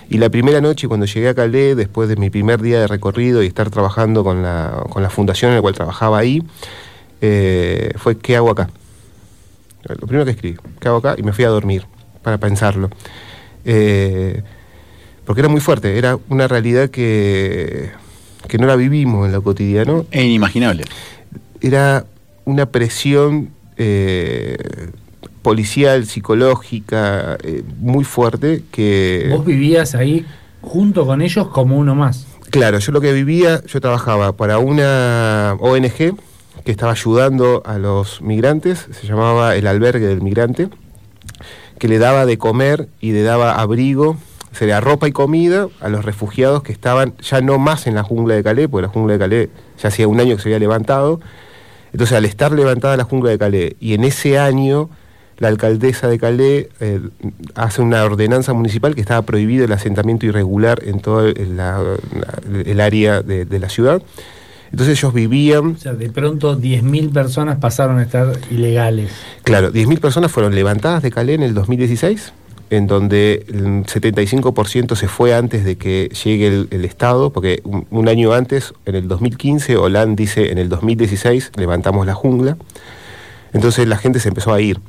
[0.10, 3.44] Y la primera noche, cuando llegué a Calais, después de mi primer día de recorrido
[3.44, 6.42] y estar trabajando con la, con la fundación en la cual trabajaba ahí,
[7.22, 8.72] eh, fue ¿qué hago acá?
[9.84, 11.14] Lo primero que escribí, ¿qué hago acá?
[11.20, 11.86] Y me fui a dormir
[12.24, 12.90] para pensarlo.
[13.66, 14.42] Eh,
[15.24, 17.92] porque era muy fuerte, era una realidad que,
[18.48, 20.08] que no la vivimos en lo cotidiano.
[20.10, 20.84] Es inimaginable.
[21.62, 22.08] Era
[22.46, 23.52] una presión
[23.84, 24.58] eh,
[25.42, 29.28] policial, psicológica, eh, muy fuerte que...
[29.30, 30.26] Vos vivías ahí
[30.62, 32.26] junto con ellos como uno más.
[32.50, 36.16] Claro, yo lo que vivía, yo trabajaba para una ONG
[36.64, 40.70] que estaba ayudando a los migrantes, se llamaba el albergue del migrante,
[41.78, 44.18] que le daba de comer y le daba abrigo,
[44.54, 48.36] sería ropa y comida a los refugiados que estaban ya no más en la jungla
[48.36, 49.50] de Calais, porque la jungla de Calais
[49.82, 51.20] ya hacía un año que se había levantado.
[51.94, 54.90] Entonces, al estar levantada la jungla de Calais y en ese año
[55.38, 57.00] la alcaldesa de Calais eh,
[57.56, 62.62] hace una ordenanza municipal que estaba prohibido el asentamiento irregular en todo el, la- la-
[62.66, 64.02] el área de, de la ciudad.
[64.72, 69.12] Entonces ellos vivían, O sea, de pronto 10.000 personas pasaron a estar ilegales.
[69.44, 72.34] claro, 10.000 personas fueron levantadas de Calais en el 2016,
[72.70, 78.08] en donde el 75% se fue antes de que llegue el, Estado, porque un, un
[78.08, 82.58] año antes, en el 2015, Hollande dice, en el 2016 levantamos la jungla.
[83.54, 84.80] Entonces la gente se empezó a ir.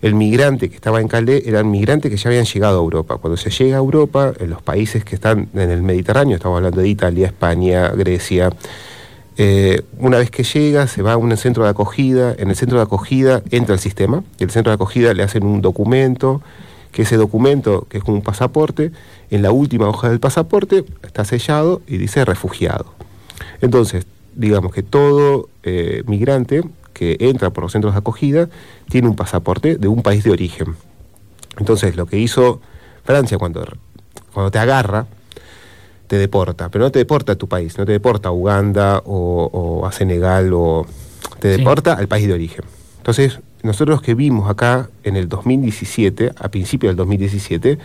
[0.00, 3.16] El migrante que estaba en Calais eran migrantes que ya habían llegado a Europa.
[3.16, 6.80] Cuando se llega a Europa, en los países que están en el Mediterráneo, estamos hablando
[6.80, 8.50] de Italia, España, Grecia,
[9.40, 12.34] eh, una vez que llega, se va a un centro de acogida.
[12.38, 14.22] En el centro de acogida entra el sistema.
[14.38, 16.42] Y el centro de acogida le hacen un documento,
[16.92, 18.92] que ese documento, que es como un pasaporte,
[19.30, 22.86] en la última hoja del pasaporte está sellado y dice refugiado.
[23.60, 26.62] Entonces, digamos que todo eh, migrante
[26.94, 28.48] que entra por los centros de acogida
[28.88, 30.74] tiene un pasaporte de un país de origen.
[31.58, 32.60] Entonces, lo que hizo
[33.04, 33.64] Francia cuando,
[34.32, 35.06] cuando te agarra,
[36.06, 39.50] te deporta, pero no te deporta a tu país, no te deporta a Uganda o,
[39.52, 40.86] o a Senegal, o
[41.38, 41.58] te Sí.
[41.58, 42.64] deporta al país de origen.
[42.98, 47.78] Entonces, nosotros que vimos acá en el 2017, a principios del 2017,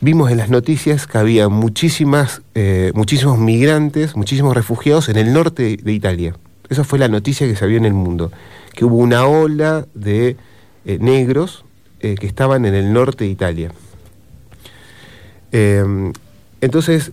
[0.00, 5.76] vimos en las noticias que había muchísimas, eh, muchísimos migrantes, muchísimos refugiados en el norte
[5.82, 6.36] de Italia.
[6.68, 8.32] Esa fue la noticia que se vio en el mundo,
[8.74, 10.36] que hubo una ola de
[10.84, 11.64] eh, negros
[12.00, 13.72] eh, que estaban en el norte de Italia.
[15.52, 16.12] Eh,
[16.60, 17.12] entonces,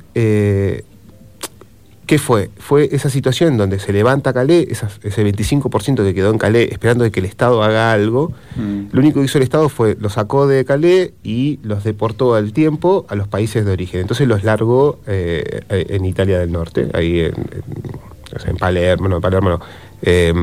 [2.11, 2.49] ¿qué fue?
[2.57, 7.05] Fue esa situación donde se levanta Calais, esas- ese 25% que quedó en Calais esperando
[7.05, 8.33] de que el Estado haga algo.
[8.57, 8.87] Mm.
[8.91, 12.51] Lo único que hizo el Estado fue, los sacó de Calais y los deportó al
[12.51, 14.01] tiempo a los países de origen.
[14.01, 19.49] Entonces los largó eh, eh, en Italia del Norte, ahí en, Palermo, no, en Palermo
[19.51, 19.61] no.
[20.01, 20.33] eh,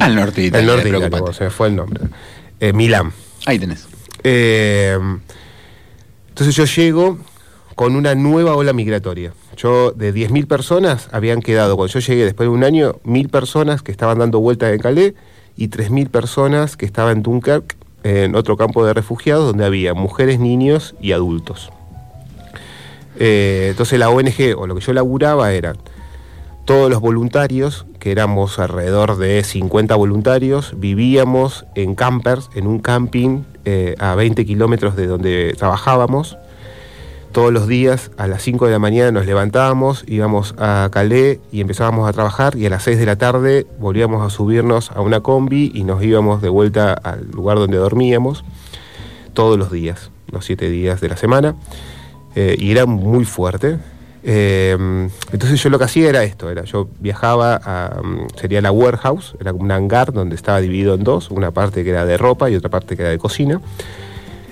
[0.00, 0.60] Al norte de Italia.
[0.60, 2.00] el norte de Italia, se me fue el nombre.
[2.60, 3.10] Eh, Milán.
[3.46, 3.86] Ahí tenés.
[6.28, 7.16] Entonces yo llego
[7.74, 9.32] con una nueva ola migratoria.
[9.58, 13.82] Yo, de 10.000 personas, habían quedado, cuando yo llegué después de un año, 1.000 personas
[13.82, 15.14] que estaban dando vueltas en Calais
[15.56, 20.38] y 3.000 personas que estaban en Dunkerque, en otro campo de refugiados, donde había mujeres,
[20.38, 21.72] niños y adultos.
[23.18, 25.74] Eh, entonces la ONG, o lo que yo laburaba, era
[26.64, 33.42] todos los voluntarios, que éramos alrededor de 50 voluntarios, vivíamos en campers, en un camping
[33.64, 36.38] eh, a 20 kilómetros de donde trabajábamos.
[37.32, 41.60] Todos los días a las 5 de la mañana nos levantábamos, íbamos a Calais y
[41.60, 45.20] empezábamos a trabajar y a las 6 de la tarde volvíamos a subirnos a una
[45.20, 48.44] combi y nos íbamos de vuelta al lugar donde dormíamos
[49.34, 51.54] todos los días, los 7 días de la semana.
[52.34, 53.78] Eh, y era muy fuerte.
[54.22, 54.76] Eh,
[55.32, 59.36] entonces yo lo que hacía era esto, era yo viajaba a, mm, sería la warehouse,
[59.40, 62.56] era un hangar donde estaba dividido en dos, una parte que era de ropa y
[62.56, 63.60] otra parte que era de cocina.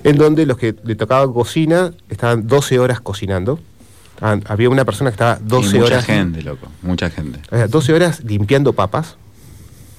[0.07, 3.59] En donde los que le tocaba cocina estaban 12 horas cocinando.
[4.21, 6.05] Ah, Había una persona que estaba 12 Sí, mucha horas.
[6.07, 6.69] gente, loco.
[6.83, 7.41] Mucha gente.
[7.51, 9.17] o sea, 12 horas limpiando papas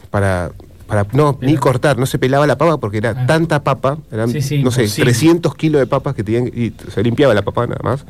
[0.10, 0.52] para,
[0.88, 3.26] para no, ni cortar, no se pelaba la papa porque era Ah.
[3.28, 5.12] tanta papa, eran, Sí, sí, no sé, imposible.
[5.12, 8.06] 300 kilos de papas que tenían, y se limpiaba la papa nada más.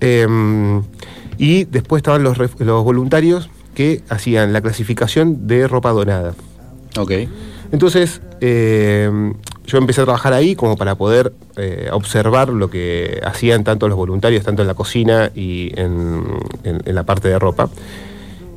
[0.00, 0.82] Em,
[1.38, 6.34] y después estaban los, los voluntarios que hacían la clasificación de ropa donada.
[6.98, 7.12] Ok.
[7.72, 9.10] Entonces, eh,
[9.68, 13.98] yo empecé a trabajar ahí como para poder eh, observar lo que hacían tanto los
[13.98, 16.24] voluntarios, tanto en la cocina y en,
[16.86, 17.68] la parte de ropa.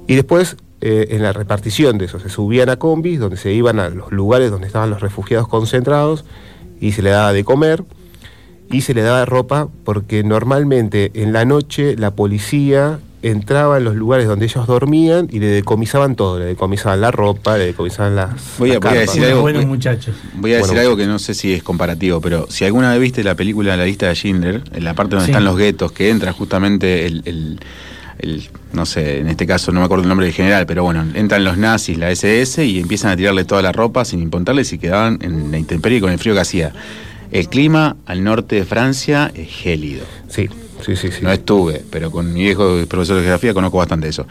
[0.07, 3.79] Y después, eh, en la repartición de eso, se subían a combis, donde se iban
[3.79, 6.23] a los lugares donde estaban los refugiados concentrados
[6.79, 7.83] y se le daba de comer
[8.71, 13.95] y se le daba ropa porque normalmente en la noche la policía entraba en los
[13.95, 18.29] lugares donde ellos dormían y le decomisaban todo, le decomisaban la ropa, le decomisaban las...
[18.57, 20.15] Voy a- las voy a decir algo- buenos muchachos.
[20.35, 22.99] Voy a decir Bueno, algo que no sé si es comparativo, pero si alguna vez
[23.01, 25.31] viste la película La lista de Schindler, en la parte donde Sí.
[25.31, 27.59] están los guetos, que entra justamente el, el-
[28.19, 31.05] el- no sé, en este caso no me acuerdo el nombre del general, pero bueno,
[31.13, 34.77] entran los nazis, la SS, y empiezan a tirarle toda la ropa sin importarles y
[34.77, 36.71] quedaban en la intemperie con el frío que hacía.
[37.31, 40.03] El clima al norte de Francia es gélido.
[40.27, 40.49] Sí,
[40.85, 41.19] sí, sí, sí.
[41.21, 44.25] No estuve, pero con mi viejo profesor de geografía conozco bastante eso.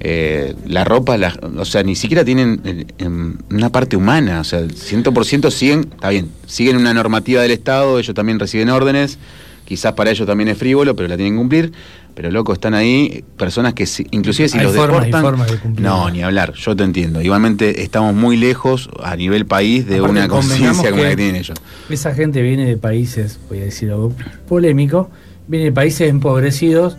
[0.00, 4.44] Eh, la ropa, la- o sea, ni siquiera tienen eh, em, una parte humana, o
[4.44, 9.18] sea, 100% siguen, está bien, siguen una normativa del Estado, ellos también reciben órdenes,
[9.64, 11.72] quizás para ellos también es frívolo, pero la tienen que cumplir.
[12.14, 15.86] Pero loco, están ahí personas que si- inclusive si Hay los deportan, formas de cumplir.
[15.86, 17.22] no, ni hablar, yo te entiendo.
[17.22, 21.36] Igualmente estamos muy lejos a nivel país de Aparte, una conciencia como la que tienen
[21.36, 21.56] ellos.
[21.88, 24.12] Esa gente viene de países, voy a decir algo
[24.46, 25.10] polémico,
[25.46, 26.96] viene de países empobrecidos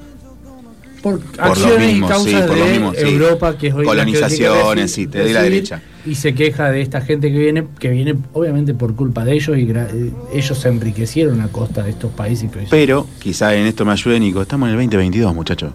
[1.01, 3.13] por, Por acciones mismos, y sí, causas por de sí.
[3.13, 5.81] Europa, que es hoy Colonizaciones, sí, te doy la derecha.
[6.05, 9.57] Y se queja de esta gente que viene, que viene obviamente por culpa de ellos
[9.57, 12.51] y gra- eh, ellos se enriquecieron a costa de estos países.
[12.51, 14.41] Que Pero quizá en esto me ayude Nico.
[14.41, 15.71] Estamos en el 2022, muchachos.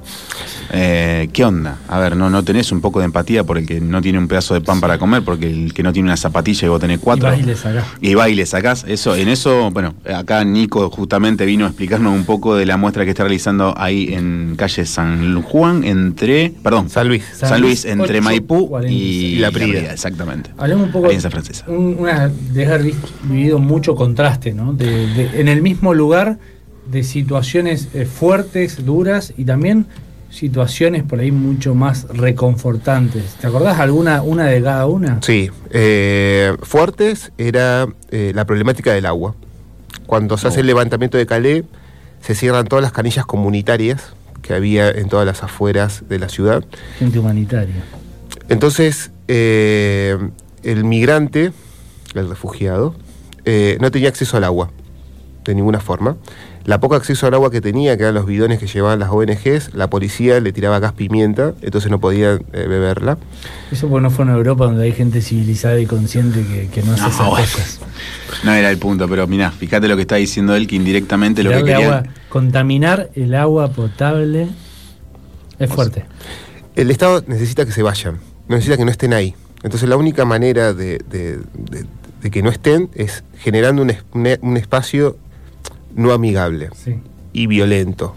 [0.71, 1.79] Eh, ¿Qué onda?
[1.89, 4.29] A ver, ¿no, ¿no tenés un poco de empatía por el que no tiene un
[4.29, 5.23] pedazo de pan para comer?
[5.23, 7.31] Porque el que no tiene una zapatilla y vos tenés y cuatro.
[7.31, 7.85] vas y le sacás.
[8.03, 8.85] Y va y le sacás.
[8.87, 13.05] Eso, en eso, bueno, acá Nico justamente vino a explicarnos un poco de la muestra
[13.05, 16.51] que está realizando ahí en calle San Juan, entre.
[16.63, 17.25] Perdón, San Luis.
[17.33, 19.01] San, Luis, entre 8, Maipú 46.
[19.03, 19.79] y, Y La Prida.
[19.93, 20.18] Exactamente.
[20.57, 21.65] Hablemos un poco Alianza Francesa.
[21.69, 22.95] un- una, de haber vi-
[23.25, 24.73] vivido mucho contraste, ¿no?
[24.73, 26.39] De- de- en el mismo lugar
[26.91, 29.87] de situaciones eh, fuertes, duras y también
[30.31, 33.35] situaciones por ahí mucho más reconfortantes.
[33.41, 35.19] ¿Te acordás alguna una de cada una?
[35.23, 39.35] Sí, eh, fuertes era eh, la problemática del agua.
[40.07, 41.65] Cuando se hace el levantamiento de Calais,
[42.23, 44.13] se cierran todas las canillas comunitarias
[44.43, 46.65] que había en todas las afueras de la ciudad.
[46.99, 47.75] Gente humanitaria.
[48.49, 50.17] Entonces, eh,
[50.63, 51.53] el migrante,
[52.15, 52.95] el refugiado,
[53.45, 54.71] eh, no tenía acceso al agua,
[55.45, 56.17] de ninguna forma.
[56.65, 59.73] La poca acceso al agua que tenía, que eran los bidones que llevaban las ONGs,
[59.73, 63.17] la policía le tiraba gas pimienta, entonces no podían eh, beberla.
[63.73, 66.93] Eso porque no fue en Europa donde hay gente civilizada y consciente que, que no
[66.93, 67.47] hace No, esas bueno.
[67.47, 67.81] cosas.
[68.45, 71.51] No era el punto, pero mirá, fíjate lo que está diciendo él, que indirectamente lo
[71.51, 71.99] que Tirarle quería.
[72.01, 74.49] agua- contaminar el agua potable
[75.59, 76.05] es fuerte.
[76.77, 78.19] El Estado necesita que se vayan,
[78.57, 79.35] necesita que no estén ahí.
[79.63, 81.85] Entonces la única manera de, de- de-
[82.23, 85.17] de que no estén es generando un, es- un un espacio
[85.95, 86.97] no amigable Sí.
[87.33, 88.15] y violento.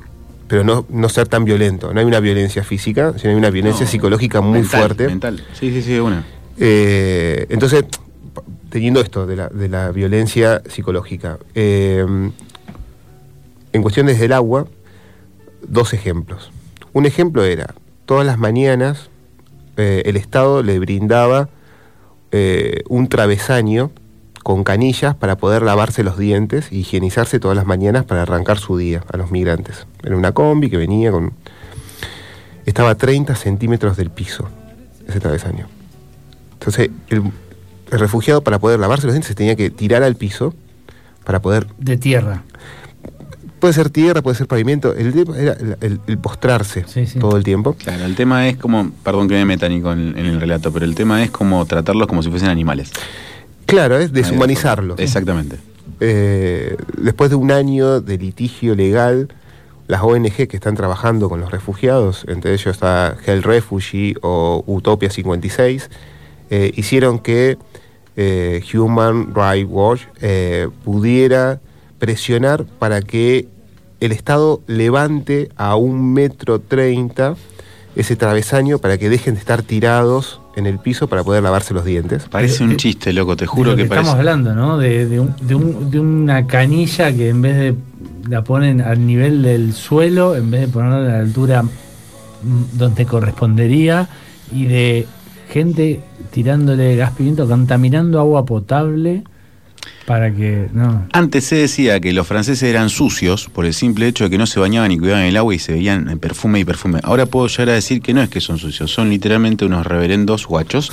[0.47, 1.93] Pero no, no ser tan violento.
[1.93, 5.07] No hay una violencia física, sino hay una violencia No, psicológica muy mental, fuerte.
[5.07, 5.43] Mental.
[5.53, 6.25] Sí, sí, sí, una.
[6.57, 7.85] Eh, entonces,
[8.69, 12.05] teniendo esto de la, de la violencia psicológica, eh,
[13.73, 14.67] en cuestiones del agua,
[15.67, 16.51] dos ejemplos.
[16.93, 17.73] Un ejemplo era,
[18.05, 19.09] todas las mañanas
[19.81, 21.49] eh, el Estado le brindaba
[22.31, 23.91] eh, un travesaño
[24.43, 28.77] con canillas para poder lavarse los dientes y higienizarse todas las mañanas para arrancar su
[28.77, 29.87] día a los migrantes.
[30.03, 31.33] Era una combi que venía con...
[32.65, 34.47] Estaba a 30 centímetros del piso,
[35.07, 35.67] ese travesaño.
[36.53, 37.23] Entonces, el,
[37.91, 40.53] el refugiado para poder lavarse los dientes se tenía que tirar al piso
[41.23, 41.67] para poder...
[41.79, 42.43] De tierra.
[43.61, 44.93] Puede ser tierra, puede ser pavimento.
[44.93, 47.19] El tema era el, el- el postrarse Sí, sí.
[47.19, 47.75] todo el tiempo.
[47.75, 50.83] Claro, el tema es como, perdón que me meta Nico en, en el relato, pero
[50.83, 52.91] el tema es como tratarlos como si fuesen animales.
[53.67, 54.99] Claro, es deshumanizarlos.
[54.99, 55.57] Exactamente.
[55.99, 59.29] Eh, después de un año de litigio legal,
[59.87, 65.09] las ONG que están trabajando con los refugiados, entre ellos está Hell Refugee o Utopia
[65.11, 65.89] 56,
[66.49, 67.57] eh, hicieron que
[68.17, 71.61] eh, Human Rights Watch eh, pudiera
[72.01, 73.47] presionar para que
[73.99, 77.35] el Estado levante a un metro treinta
[77.95, 81.85] ese travesaño para que dejen de estar tirados en el piso para poder lavarse los
[81.85, 82.23] dientes.
[82.29, 84.07] Parece un chiste, loco, te de juro lo que, que parece.
[84.07, 84.79] estamos hablando, ¿no?
[84.79, 87.75] De, de un- de un- de una canilla que en vez de
[88.27, 91.69] la ponen al nivel del suelo, en vez de ponerla a la altura mm,
[92.77, 94.09] donde correspondería,
[94.51, 95.05] y de
[95.49, 99.23] gente tirándole gas pimiento, contaminando agua potable
[100.05, 100.67] para que.
[101.13, 104.45] Antes se decía que los franceses eran sucios por el simple hecho de que no
[104.45, 106.99] se bañaban y cuidaban el agua y se veían en perfume y perfume.
[107.03, 110.45] Ahora puedo llegar a decir que no es que son sucios, son literalmente unos reverendos
[110.45, 110.91] guachos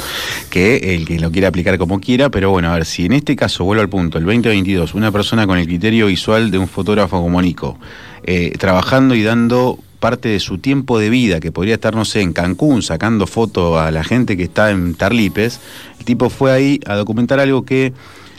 [0.50, 3.34] que el que lo quiera aplicar como quiera, pero bueno, a ver, si en este
[3.36, 7.20] caso, vuelvo al punto, el 2022, una persona con el criterio visual de un fotógrafo
[7.20, 7.78] como Nico,
[8.24, 12.20] eh, trabajando y dando parte de su tiempo de vida, que podría estar, no sé,
[12.20, 15.60] en Cancún, sacando fotos a la gente que está en Tarlipes,
[15.98, 17.92] el tipo fue ahí a documentar algo que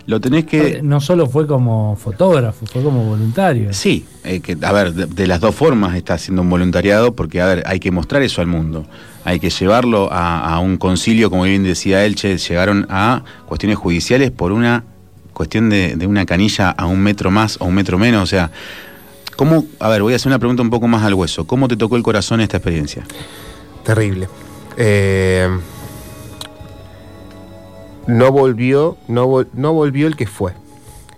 [0.10, 0.82] lo tenés que...
[0.82, 3.72] No solo fue como fotógrafo, fue como voluntario.
[3.74, 7.40] Sí, eh, que, a ver, de, de las dos formas está haciendo un voluntariado, porque,
[7.42, 8.88] a ver, hay que mostrar eso al mundo.
[9.24, 14.32] Hay que llevarlo a, a un concilio, como bien decía Elche, llegaron a cuestiones judiciales
[14.32, 14.84] por una
[15.32, 18.24] cuestión de, de una canilla a un metro más o un metro menos.
[18.24, 18.50] O sea,
[19.36, 21.46] ¿cómo, a ver, voy a hacer una pregunta un poco más al hueso.
[21.46, 23.06] ¿Cómo te tocó el corazón esta experiencia?
[23.84, 24.28] Terrible.
[24.76, 25.48] Eh,
[28.10, 30.54] no volvió, no, vol- no volvió el que fue.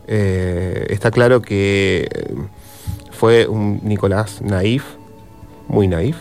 [0.08, 2.34] Eh, está claro que eh,
[3.12, 4.84] fue un Nicolás naif,
[5.68, 6.18] muy naif,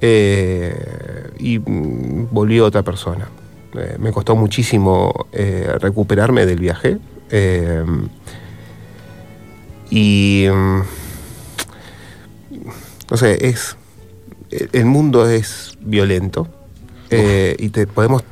[0.00, 0.74] eh,
[1.38, 3.28] y mm, volvió otra persona.
[3.74, 6.98] Eh, me costó muchísimo eh, recuperarme del viaje.
[9.90, 10.80] y mm,
[13.10, 13.76] no sé, es
[14.72, 16.48] el- mundo es violento
[17.58, 18.22] y te podemos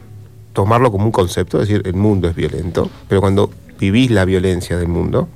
[0.55, 4.79] tomarlo como un concepto, es decir, el mundo es violento, pero cuando vivís la violencia
[4.79, 5.29] del mundo,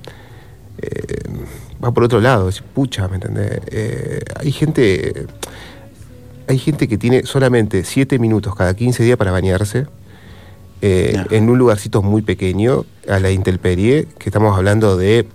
[0.80, 1.18] eh,
[1.84, 3.60] va por otro lado, es pucha, ¿me entendés?
[3.70, 5.26] Eh, hay gente
[6.46, 9.86] hay gente que tiene solamente 7 minutos cada 15 días para bañarse
[10.80, 15.26] eh, en un lugarcito muy pequeño, a la intemperie, que estamos hablando de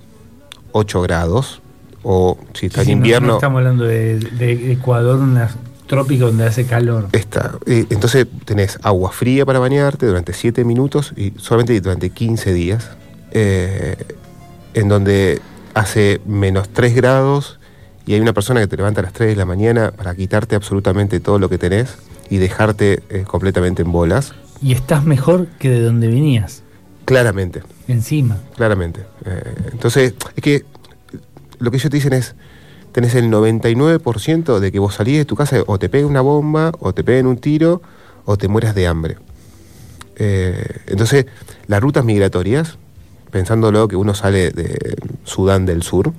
[0.72, 1.62] 8 grados,
[2.02, 3.28] o si está Sí, en no- invierno...
[3.28, 5.38] no estamos hablando de, de Ecuador, un
[5.94, 7.08] trópico donde hace calor.
[7.12, 7.58] Está.
[7.66, 12.90] Eh, entonces tenés agua fría para bañarte durante 7 minutos y solamente durante 15 días,
[13.32, 13.96] eh,
[14.74, 15.42] en donde
[15.74, 17.60] hace menos 3 grados
[18.06, 20.56] y hay una persona que te levanta a las 3 de la mañana para quitarte
[20.56, 21.98] absolutamente todo lo que tenés
[22.30, 24.34] y dejarte eh, completamente en bolas.
[24.62, 26.64] Y estás mejor que de donde venías,
[27.06, 28.38] Claramente, encima.
[28.56, 29.02] claramente.
[29.74, 30.64] Entonces, es que
[31.60, 32.34] lo que ellos te dicen es,
[32.94, 36.72] tenés el 99% de que vos salís de tu casa o te peguen una bomba,
[36.80, 37.82] o te peguen un tiro,
[38.26, 39.18] o te mueras de hambre.
[40.16, 41.26] Eh, entonces,
[41.68, 42.78] las rutas migratorias,
[43.32, 46.14] pensándolo que uno sale de Sudán del Sur,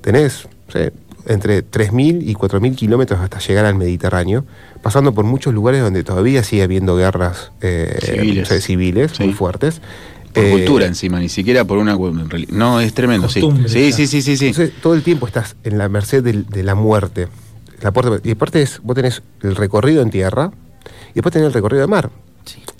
[0.00, 0.92] tenés sé,
[1.26, 4.44] entre 3.000 y 4.000 kilómetros hasta llegar al Mediterráneo,
[4.82, 8.42] pasando por muchos lugares donde todavía sigue habiendo guerras eh, Civiles.
[8.42, 9.22] o sea, civiles Sí.
[9.24, 9.80] muy fuertes.
[10.32, 11.96] Por Eh, cultura encima, ni siquiera por una...
[12.50, 13.40] No, es tremendo, sí.
[13.66, 14.46] Sí, sí, sí, sí, sí.
[14.48, 17.28] Entonces, todo el tiempo estás en la merced de la muerte.
[17.80, 20.52] La puerta, y aparte es, vos tenés el recorrido en tierra
[21.10, 22.10] y después tenés el recorrido de mar.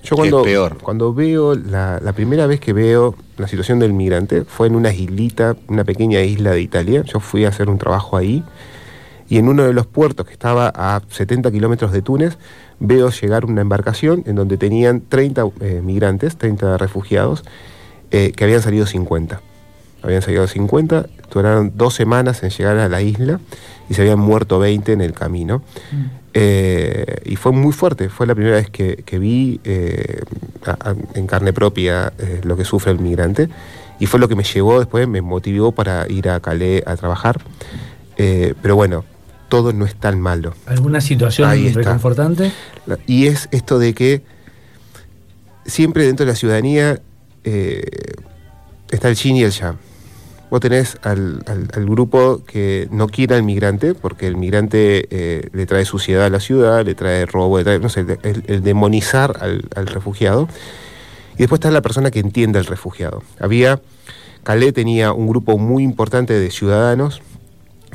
[0.03, 0.78] Yo Que cuando, es peor.
[0.78, 4.92] cuando veo, la, la primera vez que veo la situación del migrante fue en una
[4.92, 7.03] islita, una pequeña isla de Italia.
[7.05, 8.42] Yo fui a hacer un trabajo ahí
[9.28, 12.36] y en uno de los puertos que estaba a 70 kilómetros de Túnez,
[12.84, 17.44] veo llegar una embarcación en donde tenían 30 eh, migrantes, 30 refugiados,
[18.10, 19.40] eh, que habían salido 50.
[20.02, 23.38] Habían salido 50, duraron dos semanas en llegar a la isla
[23.88, 25.62] y se habían muerto 20 en el camino.
[26.34, 29.60] Eh, y fue muy fuerte, fue la primera vez que, que vi
[30.66, 32.12] a- a- en carne propia
[32.42, 33.48] lo que sufre el migrante.
[34.00, 37.40] Y fue lo que me llevó después, me motivó para ir a Calais a trabajar.
[38.16, 39.04] Pero bueno,
[39.53, 40.55] todo no es tan malo.
[40.64, 41.80] ¿Alguna situación Ahí está.
[41.80, 42.50] reconfortante?
[42.86, 44.22] La- Y es esto de que
[45.66, 47.00] siempre dentro de la ciudadanía
[47.44, 47.82] eh,
[48.90, 49.76] está el yin y el yang.
[50.50, 55.50] Vos tenés al, al- al grupo que no quiere al migrante, porque el migrante eh,
[55.53, 58.62] le trae suciedad a la ciudad, le trae robo, le trae, no sé, el, el
[58.62, 60.48] demonizar al, al refugiado.
[61.34, 63.22] Y después está la persona que entiende al refugiado.
[63.38, 63.82] Había,
[64.44, 67.20] Calais tenía un grupo muy importante de ciudadanos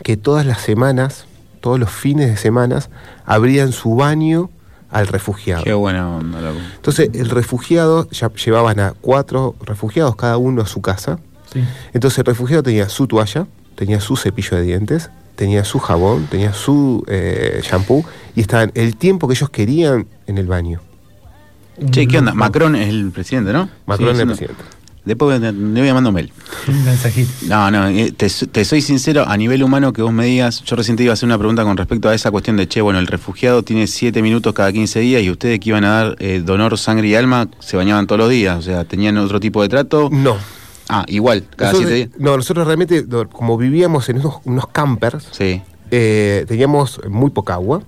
[0.03, 1.25] que todas las semanas,
[1.67, 2.89] todos los fines de semanas,
[3.25, 4.49] abrían su baño
[4.89, 5.65] al refugiado.
[5.65, 6.59] Qué buena onda, loco.
[6.77, 11.19] Entonces, el refugiado, ya llevaban a cuatro refugiados, cada uno a su casa.
[11.51, 11.61] Sí.
[11.91, 16.53] Entonces, el refugiado tenía su toalla, tenía su cepillo de dientes, tenía su jabón, tenía
[16.53, 20.79] su eh, shampoo y estaban el tiempo que ellos querían en el baño.
[21.91, 22.33] Che, ¿qué onda?
[22.33, 23.67] Macron es el presidente, ¿no?
[23.85, 24.63] Macron Sí, era el presidente.
[25.07, 26.31] Después le voy a mandar un mail.
[26.67, 27.31] Un mensajito.
[27.47, 30.75] No, no, eh, te, te soy sincero, a nivel humano que vos me digas, yo
[30.75, 32.99] recién te iba a hacer una pregunta con respecto a esa cuestión de, che, bueno,
[32.99, 36.41] el refugiado tiene 7 minutos cada 15 días y ustedes que iban a dar eh,
[36.45, 39.69] donor, sangre y alma, se bañaban todos los días, o sea, tenían otro tipo de
[39.69, 40.09] trato.
[40.11, 40.37] No.
[40.89, 42.09] Ah, igual, cada Nosotros- 7 días.
[42.21, 45.61] no, nosotros realmente, como vivíamos en unos, unos campers, Sí.
[45.91, 47.81] eh, teníamos muy poca agua.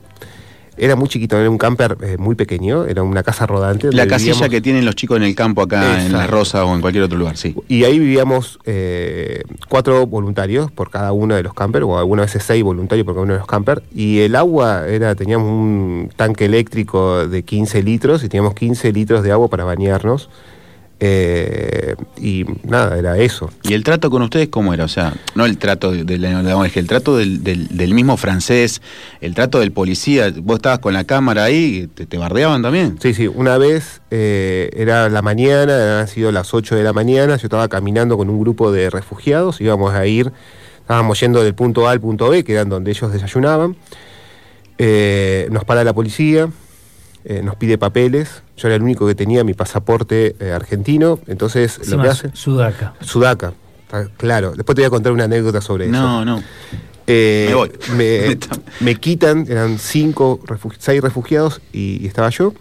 [0.79, 3.91] Era muy chiquito, era un camper eh, muy pequeño, era una casa rodante.
[3.91, 6.11] La casilla vivíamos- que tienen los chicos en el campo acá en.
[6.13, 7.55] La Rosa o en cualquier otro lugar, sí.
[7.67, 12.43] Y ahí vivíamos eh, cuatro voluntarios por cada uno de los campers, o algunas veces
[12.43, 13.81] seis voluntarios por cada uno de los campers.
[13.93, 19.23] Y el agua era, teníamos un tanque eléctrico de 15 litros y teníamos 15 litros
[19.23, 20.29] de agua para bañarnos.
[21.01, 23.49] Eh, y nada, era eso.
[23.63, 24.83] ¿Y el trato con ustedes cómo era?
[24.83, 28.17] O sea, no el trato de, de la ONG, el trato del, del- del mismo
[28.17, 28.81] francés,
[29.21, 30.33] el trato del policía.
[30.41, 32.97] Vos estabas con la cámara ahí, y te, te bardeaban también.
[33.01, 37.37] Sí, sí, una vez eh, era la mañana, han sido las 8 de la mañana,
[37.37, 40.33] yo estaba caminando con un grupo de refugiados, íbamos a ir,
[40.81, 43.77] estábamos yendo del punto A al punto B, que eran donde ellos desayunaban.
[44.77, 46.49] Eh, nos para la policía,
[47.25, 51.87] eh, nos pide papeles, yo era el único que tenía mi pasaporte eh, argentino, entonces
[51.89, 52.29] lo que hace...
[52.33, 52.93] Sudaca.
[53.01, 53.53] Sudaca,
[53.91, 55.93] ah, claro, después te voy a contar una anécdota sobre eso.
[55.93, 56.41] No, no.
[57.07, 57.71] Eh, Me voy.
[57.97, 58.37] Me,
[58.81, 60.39] me quitan, eran cinco,
[60.77, 62.53] seis refugiados y, y estaba yo.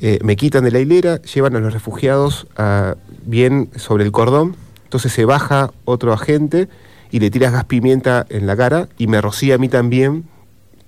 [0.00, 4.56] Eh, me quitan de la hilera, llevan a los refugiados a- bien sobre el cordón.
[4.84, 6.68] Entonces se baja otro agente
[7.10, 10.24] y le tiras gas pimienta en la cara y me rocía a mí también,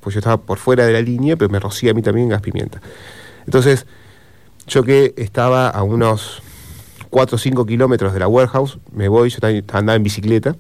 [0.01, 2.41] pues yo estaba por fuera de la línea, pero me rocía a mí también gas
[2.41, 2.81] pimienta.
[3.47, 3.87] Entonces,
[4.67, 6.43] yo que estaba a unos
[7.11, 9.39] 4 o 5 kilómetros de la warehouse, me voy, yo
[9.73, 10.57] andaba en bicicleta,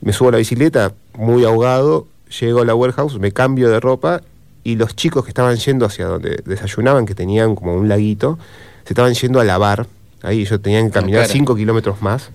[0.00, 2.06] me subo a la bicicleta muy ahogado,
[2.40, 4.22] llego a la warehouse, me cambio de ropa
[4.64, 8.38] y los chicos que estaban yendo hacia donde desayunaban, que tenían como un laguito,
[8.84, 9.86] se estaban yendo a lavar,
[10.22, 11.32] ahí ellos tenían que caminar cara.
[11.32, 12.30] 5 kilómetros más.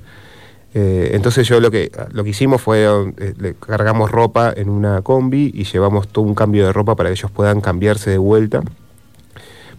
[0.75, 5.01] Eh, entonces yo lo que, lo que hicimos fue, eh, le cargamos ropa en una
[5.01, 8.61] combi y llevamos todo un cambio de ropa para que ellos puedan cambiarse de vuelta.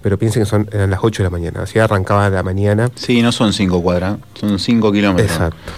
[0.03, 2.91] Pero piensen que son, eran las 8 de la mañana, así arrancaba la mañana.
[2.95, 5.31] Sí, no son cinco cuadras, son cinco kilómetros.
[5.31, 5.73] Exacto.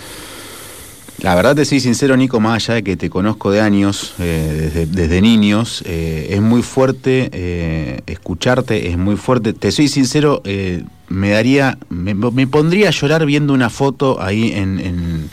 [1.22, 4.70] La verdad te soy sincero, Nico, más allá de que te conozco de años, eh,
[4.74, 9.54] desde, desde niños, eh, es muy fuerte eh, escucharte, es muy fuerte.
[9.54, 14.52] Te soy sincero, eh, me daría, me, me pondría a llorar viendo una foto ahí
[14.52, 15.30] en, en,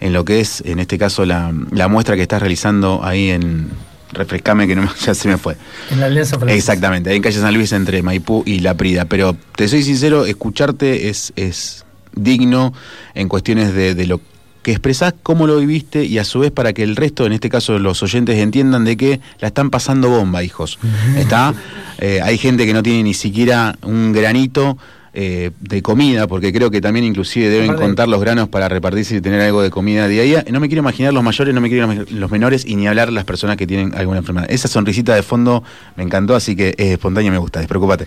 [0.00, 3.68] en lo que es, en este caso, la, la muestra que estás realizando ahí en...
[4.12, 5.56] Refrescame que no ya se me fue.
[5.90, 6.56] En la Alianza Francesa.
[6.58, 9.04] Exactamente, ahí en calle San Luis entre Maipú y La Prida.
[9.04, 12.72] Pero te soy sincero, escucharte es, es digno
[13.14, 14.20] en cuestiones de, de lo
[14.62, 17.48] que expresás, cómo lo viviste y a su vez para que el resto, en este
[17.48, 20.78] caso los oyentes, entiendan de que la están pasando bomba, hijos.
[21.16, 21.54] ¿Está?
[21.98, 24.76] Eh, hay gente que no tiene ni siquiera un granito.
[25.12, 29.20] eh, de comida, porque creo que también inclusive deben contar los granos para repartirse y
[29.20, 30.44] tener algo de comida día a día.
[30.52, 33.10] No me quiero imaginar los mayores, no me quiero imaginar los menores y ni hablar
[33.10, 34.46] las personas que tienen alguna enfermedad.
[34.48, 35.64] Esa sonrisita de fondo
[35.96, 38.06] me encantó, así que es espontánea y me gusta, despreocúpate.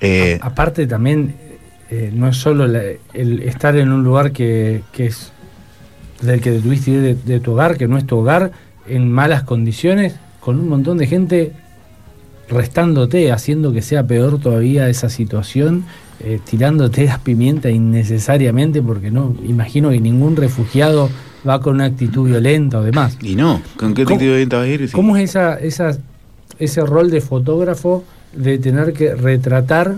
[0.00, 1.36] Eh, Aparte también,
[2.12, 2.82] no es solo la-
[3.14, 5.32] el estar en un lugar que, que es
[6.22, 8.52] del que tuviste de, de tu hogar, que no es tu hogar,
[8.88, 11.52] en malas condiciones, con un montón de gente
[12.48, 15.84] restándote, haciendo que sea peor todavía esa situación,
[16.20, 21.08] eh, tirándote las pimienta innecesariamente, porque no, imagino que ningún refugiado
[21.48, 23.16] va con una actitud violenta o demás.
[23.22, 24.88] y no, ¿con qué ¿Cómo- actitud te vas a ir?
[24.88, 24.92] Sí.
[24.94, 25.96] ¿Cómo es esa, esa,
[26.58, 28.04] ese rol de fotógrafo
[28.34, 29.96] de tener que retratar,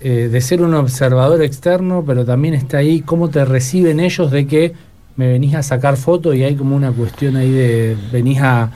[0.00, 4.46] eh, de ser un observador externo, pero también está ahí, cómo te reciben ellos de
[4.46, 4.72] que
[5.18, 8.70] me venís a sacar fotos y hay como una cuestión ahí de venís a,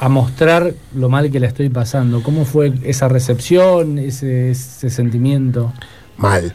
[0.00, 2.22] a mostrar lo mal que la estoy pasando?
[2.22, 5.72] ¿Cómo fue esa recepción, ese, ese sentimiento?
[6.16, 6.54] Mal.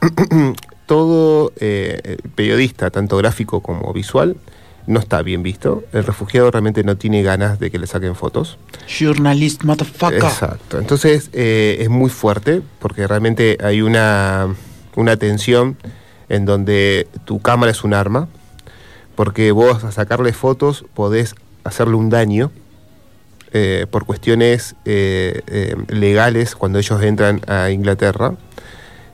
[0.86, 4.36] Todo eh, periodista, tanto gráfico como visual,
[4.86, 5.84] no está bien visto.
[5.92, 8.58] El refugiado realmente no tiene ganas de que le saquen fotos.
[8.86, 10.18] Journalist, motherfucker.
[10.18, 10.78] Exacto.
[10.78, 14.54] Entonces eh, es muy fuerte porque realmente hay una,
[14.94, 15.78] una tensión
[16.30, 18.28] en donde tu cámara es un arma,
[19.14, 22.50] porque vos a sacarle fotos podés hacerle un daño
[23.52, 28.34] eh, por cuestiones eh, eh, legales cuando ellos entran a Inglaterra.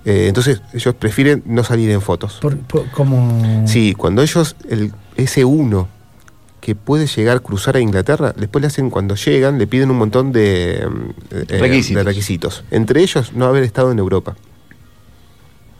[0.04, 2.34] Eh, entonces ellos prefieren no salir en fotos.
[2.40, 3.66] Por- por- como...
[3.66, 5.88] Sí, cuando ellos, el, ese uno
[6.60, 9.98] que puede llegar a cruzar a Inglaterra, después le hacen, cuando llegan, le piden un
[9.98, 11.96] montón de, mm, eh, Requisitos.
[11.96, 12.64] de requisitos.
[12.70, 14.36] Entre ellos, no haber estado en Europa.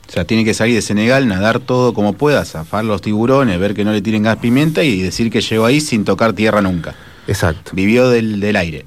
[0.09, 3.75] O sea, tiene que salir de Senegal, nadar todo como pueda, zafar los tiburones, ver
[3.75, 6.95] que no le tiren gas pimienta y decir que llegó ahí sin tocar tierra nunca.
[7.27, 7.73] Exacto.
[7.75, 8.85] Vivió del, del aire.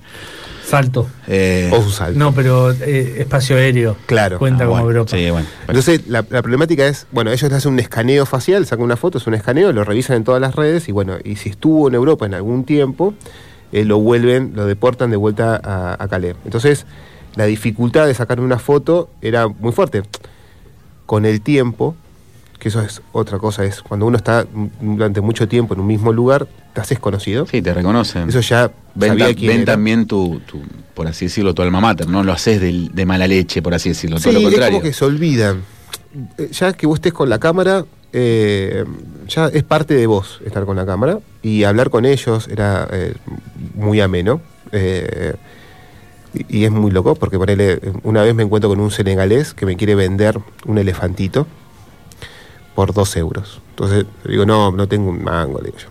[0.65, 1.09] Salto.
[1.27, 2.17] Eh, o un salto.
[2.17, 3.97] No, pero eh, espacio aéreo.
[4.05, 4.37] Claro.
[4.37, 5.17] Cuenta ah, como bueno, Europa.
[5.17, 5.47] Sí, bueno.
[5.67, 9.17] Entonces, la, la problemática es, bueno, ellos le hacen un escaneo facial, sacan una foto,
[9.17, 11.95] es un escaneo, lo revisan en todas las redes y bueno, y si estuvo en
[11.95, 13.15] Europa en algún tiempo,
[13.71, 16.35] eh, lo vuelven, lo deportan de vuelta a, a Calais.
[16.45, 16.85] Entonces,
[17.35, 20.03] la dificultad de sacar una foto era muy fuerte.
[21.09, 21.95] Con el tiempo,
[22.59, 24.45] que eso es otra cosa, es cuando uno está
[24.79, 27.47] durante mucho tiempo en un mismo lugar, te haces conocido.
[27.47, 28.29] Sí, te reconocen.
[28.29, 29.73] Eso ya ven, sabía ta- quién ven era.
[29.73, 30.61] también tu, tu,
[30.93, 34.19] por así decirlo, tu alma mater, no lo haces de, mala leche, por así decirlo,
[34.19, 34.77] Sí, todo lo es contrario.
[34.77, 35.63] como que se olvidan.
[36.37, 38.85] Eh, Ya que vos estés con la cámara, eh,
[39.27, 41.17] ya es parte de vos estar con la cámara.
[41.41, 43.15] Y hablar con ellos era eh,
[43.73, 44.41] muy ameno.
[44.71, 45.33] eh,
[46.33, 49.65] y, y es muy loco porque ponele, una vez me encuentro con un senegalés que
[49.65, 51.47] me quiere vender un elefantito
[52.75, 53.61] por dos euros.
[53.71, 55.87] Entonces le digo, no, no tengo un mango, le digo yo.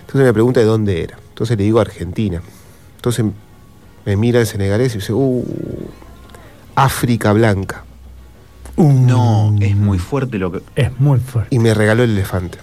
[0.00, 1.18] Entonces me pregunta de dónde era.
[1.30, 2.42] Entonces le digo Argentina.
[2.96, 3.24] Entonces
[4.04, 5.44] me mira el senegalés y dice, uh,
[6.74, 7.84] África Blanca.
[8.76, 10.62] No, es muy fuerte lo que.
[10.76, 11.54] Es muy fuerte.
[11.54, 12.58] y me regaló el elefante.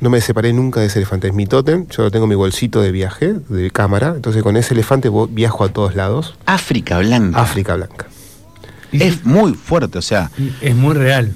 [0.00, 1.28] No me separé nunca de ese elefante.
[1.28, 4.12] Es mi tótem, yo lo tengo en mi bolsito de viaje, de cámara.
[4.16, 6.34] Entonces con ese elefante viajo a todos lados.
[6.46, 7.40] África Blanca.
[7.40, 8.06] África Blanca.
[8.92, 10.30] Es muy fuerte, o sea,
[10.60, 11.32] Es muy real.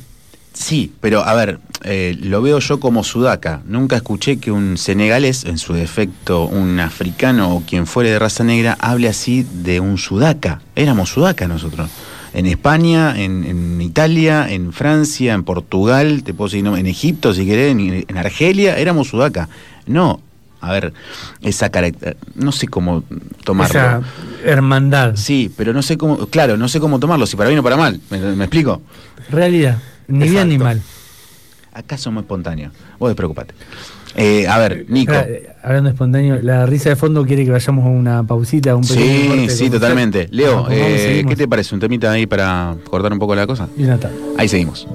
[0.52, 3.60] sí, pero a ver, eh, lo veo yo como sudaca.
[3.66, 8.44] Nunca escuché que un senegalés, en su defecto un africano o quien fuere de raza
[8.44, 10.60] negra, hable así de un sudaca.
[10.76, 11.90] Éramos sudaca nosotros.
[12.32, 17.34] En España, en, en Italia, en Francia, en Portugal, te puedo decir, no, en Egipto,
[17.34, 19.48] si querés, en, en Argelia, éramos sudaca.
[19.86, 20.20] No,
[20.60, 20.92] a ver,
[21.42, 23.02] esa caracter, no sé cómo
[23.44, 23.80] tomarlo.
[23.80, 24.02] Esa
[24.44, 25.16] hermandad.
[25.16, 27.76] Sí, pero no sé cómo, claro, no sé cómo tomarlo, si para bien o para
[27.76, 28.00] mal.
[28.10, 28.82] ¿Me, me explico?
[29.30, 29.78] Realidad.
[30.06, 30.82] Ni bien ni mal.
[31.72, 32.72] Acá somos espontáneos.
[32.98, 33.54] Vos despreocupate.
[34.16, 35.12] Eh, a ver, Nico.
[35.12, 38.82] Ahora, eh, Hablando espontáneo, la risa de fondo quiere que vayamos a una pausita, un
[38.82, 40.26] pequeño Sí, corte sí, totalmente.
[40.30, 41.22] Leo, eh.
[41.28, 41.74] ¿qué te parece?
[41.74, 43.68] ¿Un temita ahí para cortar un poco la cosa?
[43.76, 44.16] Y una tarde.
[44.38, 44.88] Ahí seguimos.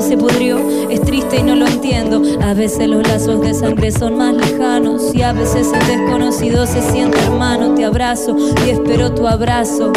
[0.00, 0.58] Se pudrió.
[0.90, 2.22] Es triste y no lo entiendo.
[2.42, 6.80] A veces los lazos de sangre son más lejanos y a veces el desconocido se
[6.90, 7.74] siente hermano.
[7.74, 8.36] Te abrazo
[8.66, 9.92] y espero tu abrazo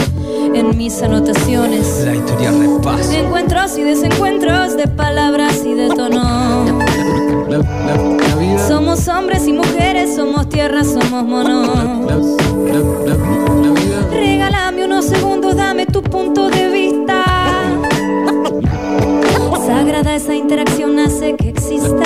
[0.53, 2.03] en mis anotaciones.
[2.05, 2.51] La historia.
[3.13, 6.65] Encuentros y desencuentros de palabras y de tono.
[7.49, 7.63] La, la-
[7.95, 8.67] la vida.
[8.67, 11.69] Somos hombres y mujeres, somos tierra, somos monos.
[14.11, 17.18] Regálame unos segundos, dame tu punto de vista.
[19.69, 22.03] Sagrada esa interacción hace que exista.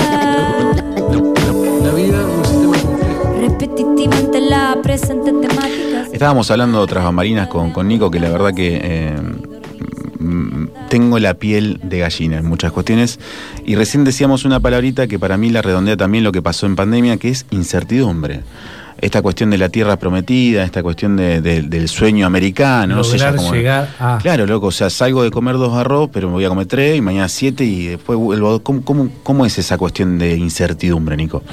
[1.81, 3.39] La, vida es un sistema complejo.
[3.39, 6.07] Repetitiva ante la presente temática.
[6.11, 9.15] Estábamos hablando de otras bambalinas con, con Nico, que la verdad que eh,
[10.89, 13.17] tengo la piel de gallina en muchas cuestiones.
[13.65, 16.75] Y recién decíamos una palabrita que para mí la redondea también lo que pasó en
[16.75, 18.41] pandemia, que es incertidumbre.
[19.03, 23.17] Esta cuestión de la tierra prometida, esta cuestión de- de- del sueño americano, no sé
[23.17, 24.17] ya Lograr cómo- llegar a.
[24.21, 26.95] Claro, loco, o sea, salgo de comer dos arroz, pero me voy a comer tres
[26.97, 28.47] y mañana siete y después vuelvo.
[28.47, 28.61] a dos.
[28.61, 31.43] ¿Cómo, cómo, cómo es esa cuestión de incertidumbre, Nico?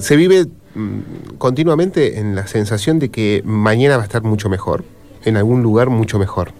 [0.00, 4.84] Se vive mm, continuamente en la sensación de que mañana va a estar mucho mejor,
[5.24, 6.52] en algún lugar mucho mejor.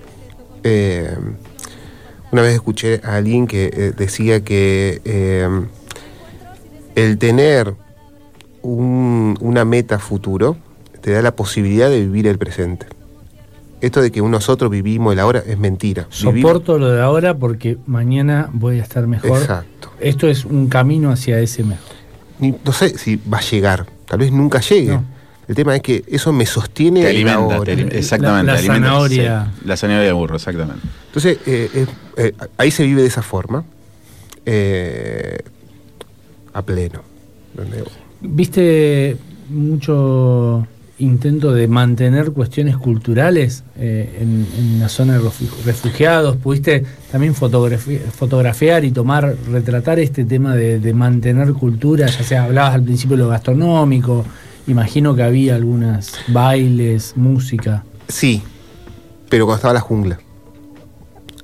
[0.62, 1.12] Eh,
[2.30, 5.48] una vez escuché a alguien que eh, decía que eh,
[6.94, 7.74] el tener
[8.62, 10.56] un- una meta futuro
[11.00, 12.86] te da la posibilidad de vivir el presente.
[13.80, 16.06] Esto de que nosotros vivimos el ahora es mentira.
[16.10, 19.38] Vivimos- Soporto lo de ahora porque mañana voy a estar mejor.
[19.40, 19.90] Exacto.
[20.00, 21.84] Esto es un camino hacia ese mejor.
[22.38, 25.14] Ni- no sé si va a llegar, tal vez nunca llegue, No.
[25.46, 28.46] El tema es que eso me sostiene Te alimenta, te alim- exactamente.
[28.50, 29.52] la alimenta, zanahoria.
[29.58, 30.80] sí, la zanahoria de burro, exactamente.
[31.08, 31.86] Entonces, eh, eh,
[32.16, 33.62] eh, ahí se vive de esa forma,
[34.46, 35.36] eh,
[36.54, 37.02] a pleno.
[37.56, 37.84] ¿entendés?
[38.22, 39.16] ¿Viste
[39.50, 40.66] mucho
[40.98, 46.36] intento de mantener cuestiones culturales eh, en, en la zona de refu- refugiados?
[46.36, 52.06] ¿Pudiste también fotografi- fotografiar y tomar, retratar este tema de, de mantener cultura?
[52.06, 54.24] Ya sea, hablabas al principio de lo gastronómico,
[54.66, 57.84] imagino que había algunas bailes, música.
[58.08, 58.42] Sí,
[59.28, 60.18] pero cuando estaba la jungla.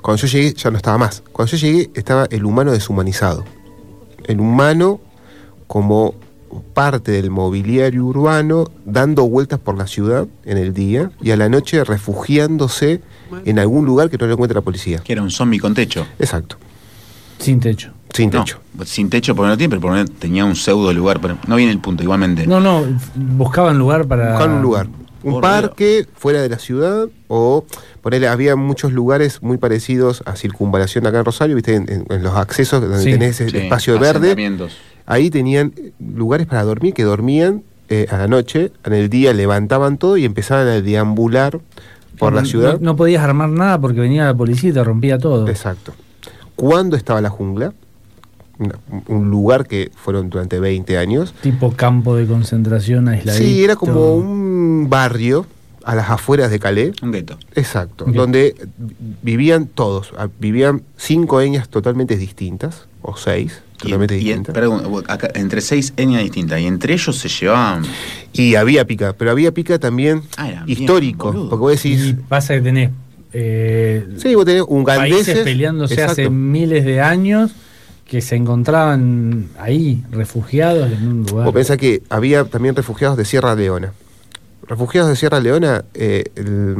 [0.00, 1.22] Cuando yo llegué ya no estaba más.
[1.32, 3.44] Cuando yo llegué estaba el humano deshumanizado.
[4.30, 5.00] El humano
[5.66, 6.14] como
[6.74, 11.48] parte del mobiliario urbano dando vueltas por la ciudad en el día y a la
[11.48, 13.00] noche refugiándose
[13.44, 14.98] en algún lugar que no lo encuentre la policía.
[14.98, 16.06] Que era un zombie con techo.
[16.18, 16.56] Exacto.
[17.38, 17.92] Sin techo.
[18.12, 18.58] Sin No, techo.
[18.84, 21.20] sin techo porque no tiene, pero por lo menos tenía un pseudo lugar.
[21.20, 22.46] Pero no viene el punto, igualmente.
[22.46, 24.30] No, no, buscaban lugar para...
[24.32, 24.88] Buscar un lugar.
[25.22, 27.64] Un Por parque fuera de la ciudad o
[28.00, 32.22] ponerle, había muchos lugares muy parecidos a circunvalación acá en Rosario, viste, en, en- en
[32.22, 34.34] los accesos donde Sí, tenés ese Sí, espacio verde.
[35.06, 39.98] Ahí tenían lugares para dormir que dormían eh, a la noche, en el día levantaban
[39.98, 41.58] todo y empezaban a deambular
[42.18, 42.74] por la ciudad.
[42.74, 45.48] No, no podías armar nada porque venía la policía y te rompía todo.
[45.48, 45.92] Exacto.
[46.54, 47.72] ¿Cuándo estaba la jungla?
[48.60, 51.34] Una- un lugar que fueron durante 20 años.
[51.42, 53.38] Tipo campo de concentración aislado.
[53.38, 55.46] Sí, era como un barrio
[55.82, 56.92] a las afueras de Calais.
[57.02, 57.38] Un gueto.
[57.54, 58.54] Exacto, donde
[59.22, 64.54] vivían todos, ah, vivían cinco etnias totalmente distintas, o seis, Y, totalmente y en- distintas.
[64.54, 66.60] perdón, acá, entre seis etnias distintas.
[66.60, 67.82] Y entre ellos se llevaban.
[68.34, 72.52] Y había pica, pero había pica también Ah, bien histórico, porque vos Y decís, pasa
[72.54, 72.90] que tenés
[73.32, 77.52] eh, sí, vos tenés un países peleándose hace miles de años
[78.10, 81.44] que se encontraban ahí, refugiados en un lugar.
[81.44, 83.92] Vos pensás que había también refugiados de Sierra Leona.
[84.66, 86.24] Refugiados de Sierra Leona, eh,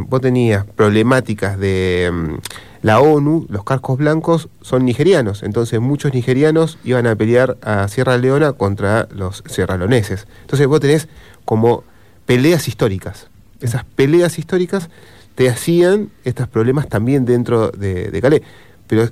[0.09, 2.35] vos tenías problemáticas de mm,
[2.83, 8.19] la ONU, los cascos blancos son nigerianos, entonces muchos nigerianos iban a pelear a Sierra
[8.19, 10.27] Leona contra los sierraleoneses.
[10.41, 11.07] Entonces vos tenés
[11.45, 11.85] como
[12.27, 13.29] peleas históricas.
[13.61, 14.91] Esas peleas históricas
[15.37, 18.43] te hacían estos problemas también dentro de, de Calais,
[18.89, 19.09] pero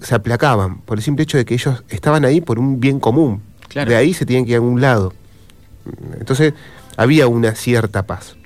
[0.00, 3.42] se aplacaban por el simple hecho de que ellos estaban ahí por un bien común.
[3.68, 3.90] Claro.
[3.90, 5.12] De ahí se tenían que ir a algún lado.
[6.18, 6.54] Entonces
[6.96, 8.36] había una cierta paz.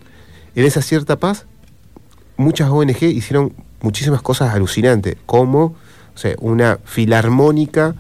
[0.55, 1.47] En esa cierta paz,
[2.37, 5.75] muchas ONG hicieron muchísimas cosas alucinantes, como
[6.15, 7.95] o sea, una filarmónica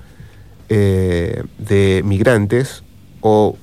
[0.68, 2.82] eh, de migrantes,
[3.20, 3.56] o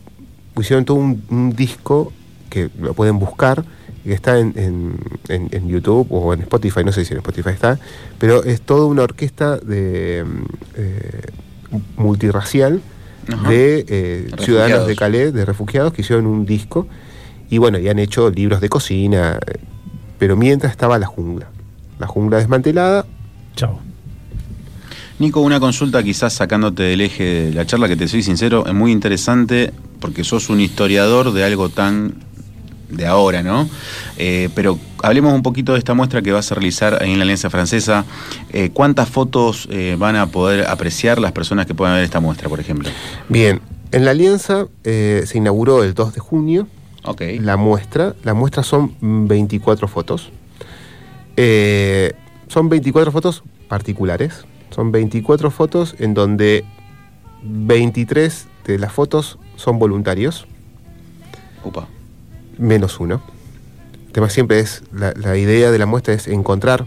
[0.59, 2.13] hicieron todo un, un disco
[2.49, 3.65] que lo pueden buscar,
[4.03, 4.97] que está en, en-
[5.29, 7.79] en- en YouTube o en Spotify, no sé si en Spotify está,
[8.19, 10.25] pero es toda una orquesta de
[10.75, 11.21] eh,
[11.97, 12.81] multirracial
[13.31, 13.49] Ajá.
[13.49, 16.87] de eh, ciudadanos de Calais, de refugiados, que hicieron un disco
[17.49, 19.59] y bueno, y han hecho libros de cocina, eh,
[20.19, 21.47] pero mientras estaba la jungla.
[21.99, 23.05] La jungla desmantelada,
[23.55, 23.79] Chao.
[25.19, 28.73] Nico, una consulta quizás sacándote del eje de la charla, que te soy sincero, es
[28.73, 32.15] muy interesante porque sos un historiador de algo tan
[32.95, 33.69] de ahora, ¿no?
[34.17, 37.23] Eh, pero hablemos un poquito de esta muestra que vas a realizar ahí en la
[37.23, 38.05] Alianza Francesa.
[38.51, 42.49] Eh, ¿Cuántas fotos eh, van a poder apreciar las personas que puedan ver esta muestra,
[42.49, 42.89] por ejemplo?
[43.29, 46.67] Bien, en la alianza se inauguró el 2 de junio
[47.05, 47.21] Ok.
[47.39, 48.15] la muestra.
[48.23, 50.31] La muestra son mm, 24 fotos.
[52.47, 54.45] Son 24 fotos particulares.
[54.69, 56.65] Son 24 fotos en donde
[57.43, 60.47] 23 de las fotos son voluntarios,
[61.63, 61.87] Upa.
[62.63, 63.21] Menos uno.
[64.07, 66.85] El tema siempre es, la, la idea de la muestra es encontrar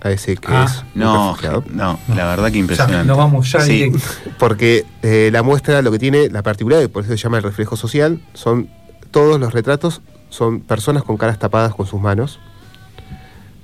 [0.00, 1.64] a ese que Ah, es No, refugiado.
[1.70, 3.06] no, la verdad que Ya, impresionante.
[3.06, 3.72] nos vamos ya Sí.
[3.72, 3.98] directo.
[4.38, 7.42] Porque eh, la muestra lo que tiene, la particularidad, y por eso se llama el
[7.42, 8.68] reflejo social, son
[9.10, 12.38] todos los retratos, son personas con caras tapadas con sus manos.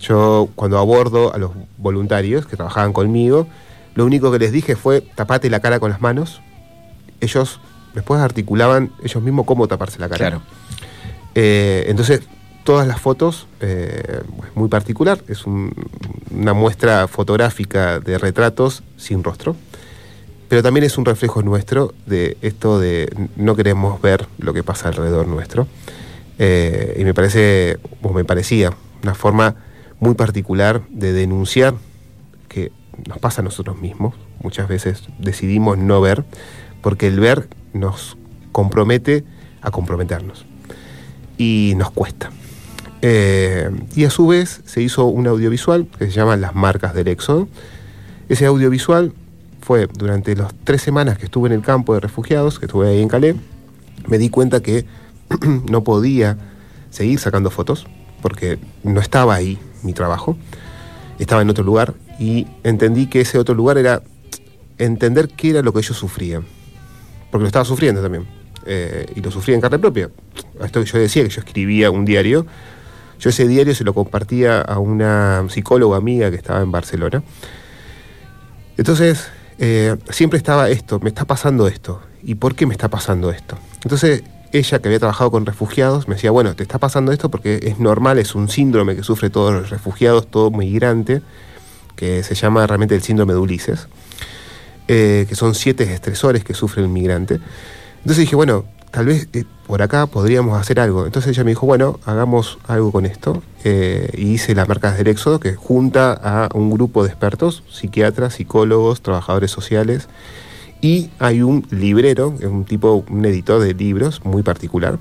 [0.01, 3.47] Yo cuando abordo a los voluntarios que trabajaban conmigo,
[3.95, 6.41] lo único que les dije fue tapate la cara con las manos.
[7.21, 7.61] Ellos
[7.95, 10.19] después articulaban ellos mismos cómo taparse la cara.
[10.19, 10.43] Claro.
[11.35, 12.23] Eh, entonces,
[12.65, 14.21] todas las fotos, eh,
[14.55, 15.73] muy particular, es un-
[16.31, 19.57] una muestra fotográfica de retratos sin rostro,
[20.49, 24.89] pero también es un reflejo nuestro de esto de no queremos ver lo que pasa
[24.89, 25.67] alrededor nuestro.
[26.39, 28.73] Eh, y me parece, o me parecía,
[29.03, 29.57] una forma
[30.01, 31.75] muy particular de denunciar
[32.49, 32.73] que
[33.07, 34.15] nos pasa a nosotros mismos.
[34.43, 36.25] Muchas veces decidimos no ver,
[36.83, 38.17] porque el ver nos
[38.53, 39.25] compromete
[39.63, 40.47] a comprometernos
[41.41, 42.31] y nos cuesta.
[43.01, 47.09] Eh, y a su vez se hizo un audiovisual que se llama Las Marcas del
[47.09, 47.49] Éxodo.
[48.29, 49.15] Ese audiovisual
[49.63, 53.01] fue durante las tres semanas que estuve en el campo de refugiados, que estuve ahí
[53.01, 53.37] en Calais,
[54.07, 54.85] me di cuenta que
[55.71, 56.37] no podía
[56.91, 57.87] seguir sacando fotos
[58.21, 60.37] porque no estaba ahí mi trabajo,
[61.19, 64.03] estaba en otro lugar y entendí que ese otro lugar era
[64.77, 66.45] entender qué era lo que ellos sufrían,
[67.31, 68.40] porque lo estaba sufriendo también
[68.73, 70.11] eh, y lo sufría en carne propia.
[70.63, 72.47] Esto que yo decía, que yo escribía un diario,
[73.19, 77.25] yo ese diario se lo compartía a una psicóloga amiga que estaba en Barcelona.
[78.77, 82.01] Entonces, eh, siempre estaba esto, me está pasando esto.
[82.23, 83.59] ¿Y por qué me está pasando esto?
[83.83, 87.59] Entonces, ella que había trabajado con refugiados me decía, bueno, te está pasando esto porque
[87.65, 91.23] es normal, es un síndrome que sufre todos los refugiados, todo migrante,
[91.97, 93.89] que se llama realmente el síndrome de Ulises,
[94.87, 97.41] eh, que son siete estresores que sufre el migrante.
[98.01, 101.07] Entonces dije, bueno, tal vez eh, por acá podríamos hacer algo.
[101.07, 103.43] Entonces ella me dijo, bueno, hagamos algo con esto.
[103.65, 108.35] Eh, y hice las marcas del Éxodo, que junta a un grupo de expertos, psiquiatras,
[108.35, 110.09] psicólogos, trabajadores sociales.
[110.81, 114.99] Y hay un librero, un tipo, un editor de libros muy particular.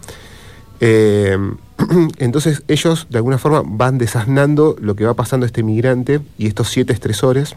[0.82, 1.38] Eh,
[2.18, 6.70] entonces ellos de alguna forma van desasnando lo que va pasando este migrante y estos
[6.70, 7.56] siete estresores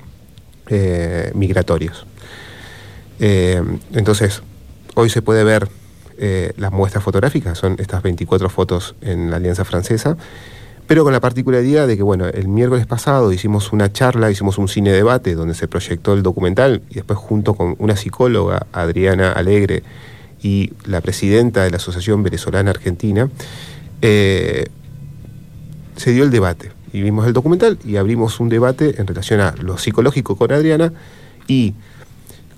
[1.35, 2.07] migratorios.
[3.19, 4.43] Entonces,
[4.95, 5.69] hoy se puede ver
[6.19, 10.17] eh, las muestras fotográficas, son estas 24 fotos en la Alianza Francesa,
[10.87, 14.69] pero con la particularidad de que, bueno, el miércoles pasado hicimos una charla, hicimos un
[14.69, 19.83] cine debate donde se proyectó el documental y después junto con una psicóloga, Adriana Alegre,
[20.43, 23.31] y la presidenta de la Asociación Venezolana Argentina,
[24.03, 24.67] eh,
[25.97, 26.73] se dio el debate.
[26.93, 30.93] Y vimos el documental y abrimos un debate en relación a lo psicológico con Adriana
[31.47, 31.75] y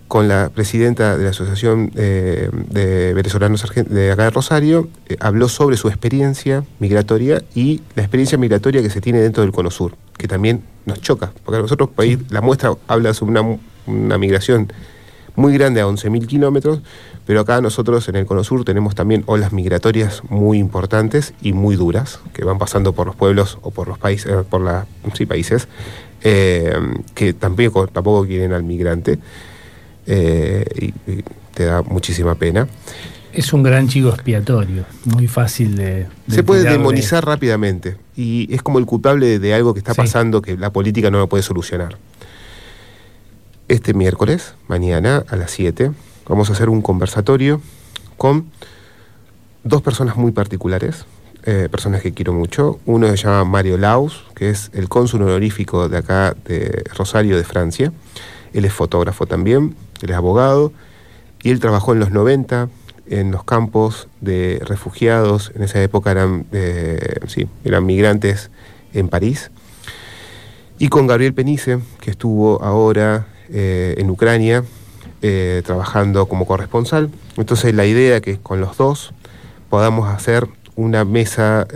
[0.09, 5.49] con la presidenta de la Asociación eh, de Venezolanos de acá de Rosario, eh, habló
[5.49, 9.97] sobre su experiencia migratoria y la experiencia migratoria que se tiene dentro del Cono Sur,
[10.17, 14.73] que también nos choca, porque a nosotros país, la muestra habla sobre una, una migración
[15.37, 16.81] muy grande a 11.000 kilómetros,
[17.27, 21.77] pero acá nosotros en el Cono Sur tenemos también olas migratorias muy importantes y muy
[21.77, 25.69] duras, que van pasando por los pueblos o por los países, por la, sí, países,
[26.23, 26.75] eh,
[27.15, 29.19] que tampoco, tampoco quieren al migrante,
[30.07, 31.25] eh, y, y
[31.55, 32.69] te da muchísima pena.
[33.33, 36.07] Es un gran chivo expiatorio, muy fácil de.
[36.27, 40.01] de Se puede demonizar rápidamente y es como el culpable de algo que está Sí.
[40.03, 41.97] pasando que la política no lo puede solucionar.
[43.69, 45.91] Este miércoles, mañana a las 7,
[46.29, 47.61] vamos a hacer un conversatorio
[48.17, 48.51] con
[49.65, 51.07] dos personas muy particulares,
[51.45, 52.79] eh, personas que quiero mucho.
[52.85, 57.45] Uno se llama Mario Laus, que es el cónsul honorífico de acá de Rosario, de
[57.45, 57.93] Francia.
[58.53, 60.73] Él es fotógrafo también, él es abogado
[61.43, 62.69] y él trabajó en los 90
[63.07, 68.51] en los campos de refugiados, en esa época eran, eh, sí, eran migrantes
[68.93, 69.51] en París.
[70.79, 74.65] Y con Gabriel Penice, que estuvo ahora eh, en Ucrania
[75.23, 77.11] eh, trabajando como corresponsal.
[77.37, 79.13] Entonces la idea que con los dos
[79.71, 81.69] podamos hacer una mesa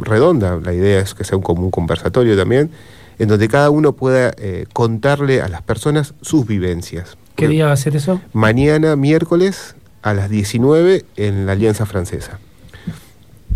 [0.00, 2.70] redonda, la idea es que sea un, como un conversatorio también,
[3.18, 4.32] en donde cada uno pueda
[4.72, 7.16] contarle a las personas sus vivencias.
[7.36, 8.20] ¿Qué día va a ser eso?
[8.32, 12.38] Mañana, miércoles, a las 19 en la Alianza Francesa.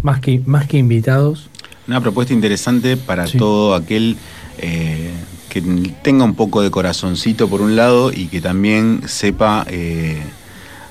[0.03, 1.49] Más que, más que invitados.
[1.89, 3.39] Una propuesta interesante para Sí.
[3.39, 4.16] todo aquel
[4.59, 5.11] eh,
[5.49, 5.62] que
[6.03, 10.20] tenga un poco de corazoncito por un lado y que también sepa eh,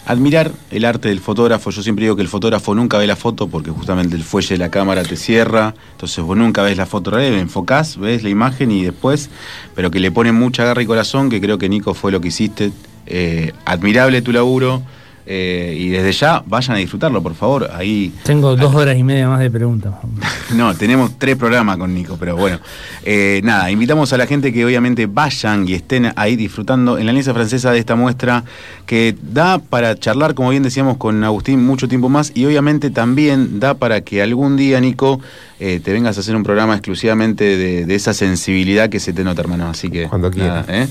[0.05, 1.71] admirar el arte del fotógrafo.
[1.71, 4.57] Yo siempre digo que el fotógrafo nunca ve la foto porque justamente el fuelle de
[4.57, 8.71] la cámara te cierra, entonces vos nunca ves la foto real, enfocás, ves la imagen
[8.71, 9.29] y después,
[9.73, 12.29] pero que le pone mucha garra y corazón, que creo que Nico fue lo que
[12.29, 12.71] hiciste.
[13.07, 14.81] Eh, admirable tu laburo.
[15.27, 17.69] Eh, y desde ya vayan a disfrutarlo, por favor.
[17.73, 19.93] Ahí Tengo dos horas y media más de preguntas.
[20.55, 22.59] no, tenemos tres programas con Nico, pero bueno.
[23.03, 27.11] Eh, nada, invitamos a la gente que obviamente vayan y estén ahí disfrutando en la
[27.11, 28.43] Alianza Francesa de esta muestra
[28.85, 33.59] que da para charlar, como bien decíamos, con Agustín mucho tiempo más y obviamente también
[33.59, 35.19] da para que algún día, Nico,
[35.59, 39.23] eh, te vengas a hacer un programa exclusivamente de, de esa sensibilidad que se te
[39.23, 39.69] nota, hermano.
[39.69, 40.07] Así que.
[40.07, 40.87] Cuando nada, ¿eh?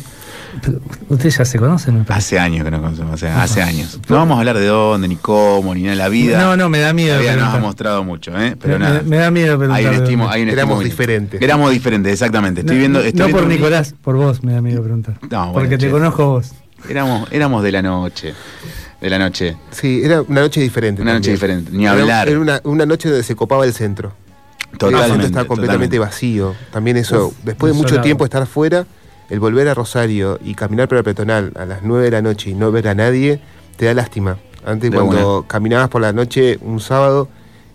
[1.09, 2.37] Ustedes ya se conocen, me parece.
[2.37, 3.99] Hace años que nos conocemos, o sea, hace años.
[4.09, 6.39] No vamos a hablar de dónde, ni cómo, ni nada de la vida.
[6.41, 8.57] No, no, me da miedo La vida nos ha mostrado mucho, ¿eh?
[8.61, 9.03] Pero Me- nada.
[9.03, 11.43] me- me da miedo preguntar Hay un estimo, hay un Éramos diferentes.
[11.43, 12.61] Éramos diferentes, exactamente.
[12.61, 12.99] Estoy No, viendo.
[13.01, 15.19] no, estoy no viendo por un- Nicolás, por vos me da miedo preguntar.
[15.31, 16.53] No, bueno, Porque te conozco vos.
[16.89, 18.35] Éramos, éramos de la noche.
[19.01, 19.57] De la noche.
[19.71, 21.03] Sí, era una noche diferente.
[21.03, 22.29] Una noche diferente, ni hablar.
[22.29, 24.13] Era una, una noche donde se copaba el centro.
[24.65, 25.27] el centro Totalmente.
[25.27, 25.99] estaba completamente totalmente.
[25.99, 26.55] vacío.
[26.73, 28.87] También eso, Uf, después de mucho tiempo estar afuera,
[29.31, 32.51] el volver a Rosario y caminar por la peatonal a las 9 de la noche
[32.51, 33.41] y no ver a nadie,
[33.77, 34.37] te da lástima.
[34.67, 35.49] Antes De cuando una.
[35.49, 37.29] caminabas por la noche un sábado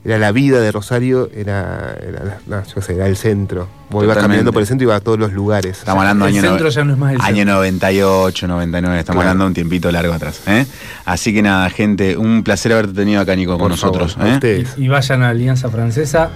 [0.06, 3.68] era la vida de Rosario, era, era, la- no, yo qué sé, era el centro.
[3.90, 5.80] Vos ibas caminando por el centro y ibas a todos los lugares.
[5.80, 7.54] Estamos hablando El año, centro no- ya no es más el año centro.
[7.56, 9.30] 98, 99, estamos Claro.
[9.32, 10.42] hablando de un tiempito largo atrás.
[10.48, 10.66] ¿eh?
[11.06, 14.14] Así que nada, gente, un placer haberte tenido acá, Nico, con Por nosotros.
[14.14, 14.34] favor, ¿eh?
[14.36, 14.74] ustedes.
[14.78, 16.30] Y vayan a Alianza Francesa,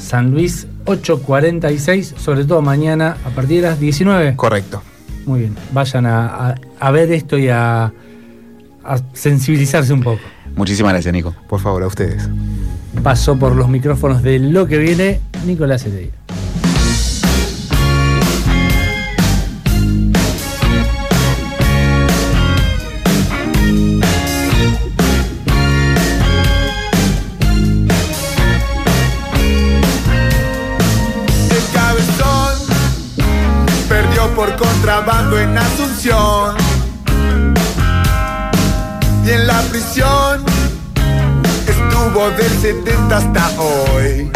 [0.00, 4.36] San Luis 846, sobre todo mañana a partir de las 19.
[4.36, 4.82] Correcto.
[5.26, 7.92] Muy bien, vayan a, a- a ver esto y a,
[8.84, 10.20] a sensibilizarse un poco.
[10.56, 11.34] Muchísimas gracias, Nico.
[11.48, 12.28] Por favor, a ustedes.
[13.02, 16.10] Pasó por los micrófonos de lo que viene Nicolás Heredia.
[34.82, 36.56] Contrabando en Asunción.
[39.24, 40.44] Y en la prisión
[41.68, 44.32] estuvo del 70 hasta hoy.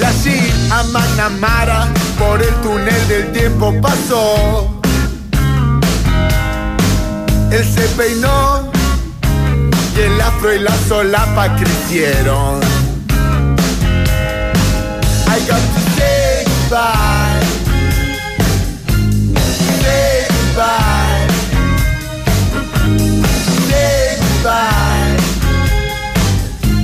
[0.00, 1.88] Y allí a Magnamara
[2.18, 4.80] por el túnel del tiempo pasó.
[7.50, 8.70] Él se peinó
[9.96, 12.60] y el afro y la solapa crecieron.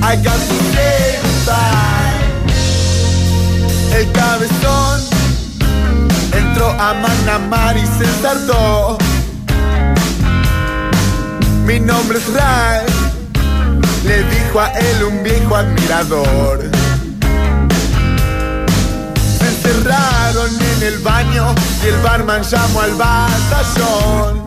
[0.09, 0.97] I got to say.
[3.93, 5.01] El cabezón
[6.33, 8.99] entró a Manamar y se ensartó.
[11.65, 12.87] Mi nombre es Ray,
[14.05, 16.71] le dijo a él un viejo admirador.
[19.39, 21.53] Se encerraron en el baño
[21.83, 24.47] y el barman llamó al batallón.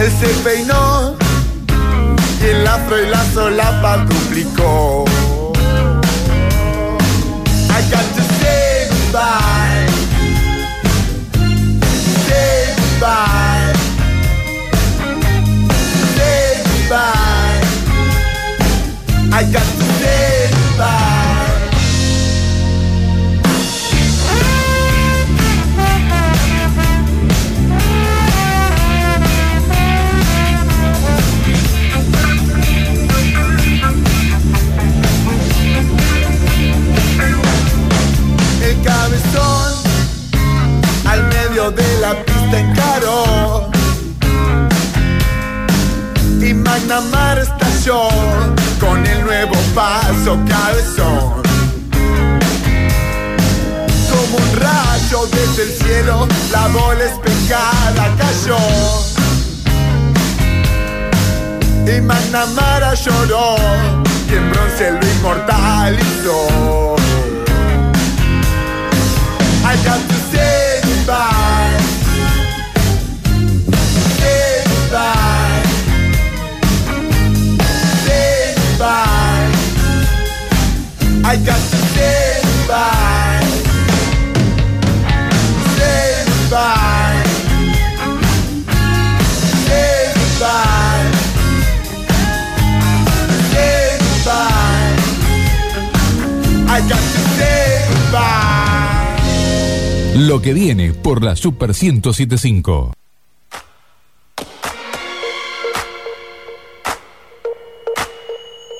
[0.00, 1.19] Él se peinó
[2.40, 5.04] y el afro y la solapa duplicó.
[7.68, 9.88] I got to say goodbye.
[12.26, 13.72] Say goodbye.
[16.16, 17.60] Say goodbye.
[19.32, 21.19] I got to say goodbye.
[46.90, 48.08] Y Magnamar estalló
[48.80, 51.42] con el nuevo paso cabezón.
[54.10, 58.58] Como un rayo desde el cielo, la bola espejada cayó.
[61.86, 63.54] Y Magnamara lloró
[64.28, 66.96] y en bronce lo inmortalizó.
[69.62, 71.49] I got to say goodbye.
[81.30, 83.40] I got to say goodbye.
[85.76, 87.22] Say goodbye.
[89.64, 91.06] Say goodbye.
[93.52, 94.96] Say goodbye.
[96.66, 99.20] I got to say goodbye.
[100.26, 102.90] Lo que viene por la Super 1075.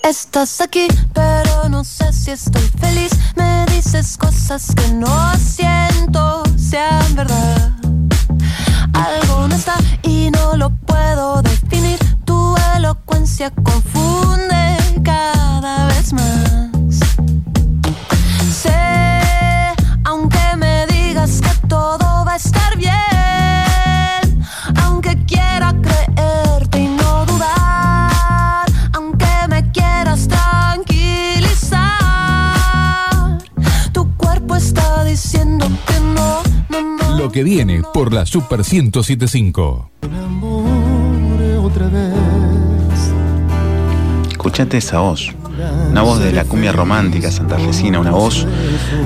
[0.02, 0.88] Estás aquí,
[2.20, 3.12] si estoy feliz.
[3.36, 7.72] Me dices cosas que no siento sean verdad.
[8.92, 11.98] Algo no está y no lo puedo definir.
[12.26, 14.76] Tu elocuencia confunde
[37.32, 39.90] Que viene por la Super 1075.
[41.62, 41.90] otra.
[44.28, 45.32] Escuchate esa voz.
[45.90, 48.46] Una voz de la cumbia romántica santafesina, una voz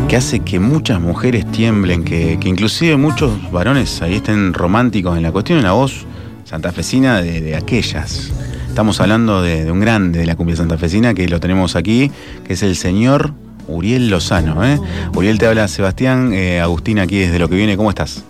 [0.09, 5.23] que hace que muchas mujeres tiemblen, que, que inclusive muchos varones ahí estén románticos en
[5.23, 6.07] la cuestión, una voz
[6.45, 8.33] santafesina de, de aquellas.
[8.69, 12.11] Estamos hablando de, de un grande de la cumbia santafesina que lo tenemos aquí,
[12.47, 13.35] que es el señor
[13.69, 14.65] Uriel Lozano.
[14.65, 14.79] ¿eh?
[15.15, 18.25] Uriel te habla Sebastián, eh, Agustín aquí desde lo que viene, ¿cómo estás?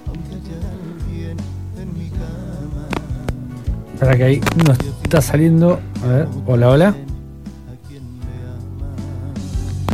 [3.98, 5.80] Para que ahí nos está saliendo.
[6.02, 6.94] A ver, hola, hola.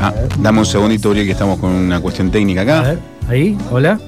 [0.01, 2.79] Ah, dame un segundito, Uriel, que estamos con una cuestión técnica acá.
[2.79, 2.99] A ver,
[3.29, 4.01] ahí, hola.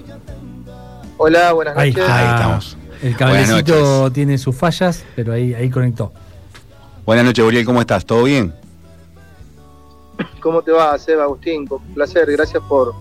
[1.19, 2.09] Hola, buenas Ahí, noches.
[2.09, 2.77] Ahí estamos.
[3.03, 6.13] El cablecito tiene sus fallas, pero ahí, ahí conectó.
[7.05, 8.05] Buenas noches, Uriel, ¿cómo estás?
[8.07, 8.53] ¿Todo bien?
[10.43, 11.67] ¿Cómo te va, Seba, Agustín?
[11.67, 12.95] Con placer, gracias por,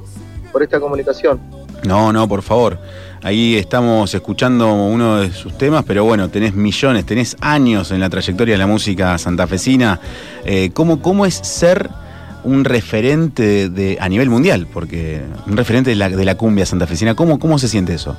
[0.51, 1.39] por esta comunicación.
[1.84, 2.77] No, no, por favor.
[3.23, 8.09] Ahí estamos escuchando uno de sus temas, pero bueno, tenés millones, tenés años en la
[8.09, 9.99] trayectoria de la música santafesina.
[10.45, 11.89] Eh, ¿cómo, ¿Cómo es ser
[12.43, 14.68] un referente de, de- a nivel mundial?
[14.72, 18.15] Porque un referente de la, de la cumbia santafesina, ¿cómo, ¿cómo se siente eso?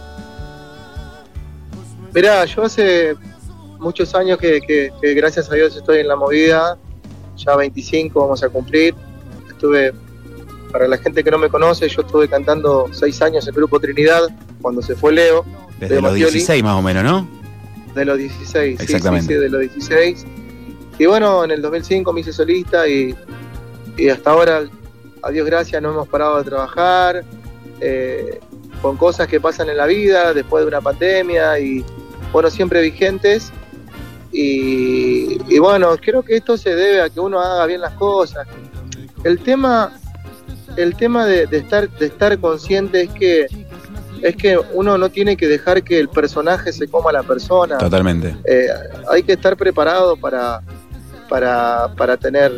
[2.14, 3.14] Mirá, yo hace
[3.80, 6.76] muchos años que, que- que gracias a Dios estoy en la movida,
[7.36, 8.94] ya 25 vamos a cumplir.
[9.62, 9.92] Estuve,
[10.72, 13.78] para la gente que no me conoce, yo estuve cantando seis años en el Grupo
[13.78, 14.22] Trinidad,
[14.60, 15.44] cuando se fue Leo,
[15.78, 16.32] Desde de los Mattioli.
[16.32, 17.42] 16 más o menos, ¿no?
[17.94, 18.76] de los 16.
[18.76, 19.28] sí, Exactamente.
[19.28, 20.26] Sí, sí, de los 16.
[20.98, 23.14] Y bueno, en el 2005 me hice solista y,
[23.96, 24.64] y hasta ahora,
[25.22, 27.22] a Dios gracias, no hemos parado de trabajar
[27.80, 28.40] eh,
[28.80, 31.84] con cosas que pasan en la vida después de una pandemia y
[32.32, 33.52] bueno, siempre vigentes.
[34.32, 38.48] Y, y bueno, creo que esto se debe a que uno haga bien las cosas.
[39.24, 39.92] El tema,
[40.76, 43.46] el tema de, de estar, de estar consciente es que
[44.22, 47.78] es que uno no tiene que dejar que el personaje se coma a la persona.
[47.78, 48.36] Totalmente.
[48.44, 48.68] Eh,
[49.10, 50.62] hay que estar preparado para,
[51.28, 52.52] para, para tener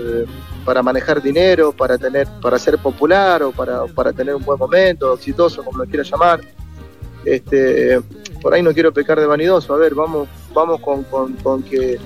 [0.65, 5.13] para manejar dinero, para tener, para ser popular o para, para tener un buen momento,
[5.13, 6.41] exitoso, como lo quiera llamar.
[7.25, 8.01] Este,
[8.41, 11.99] por ahí no quiero pecar de vanidoso, a ver, vamos, vamos con, con, con que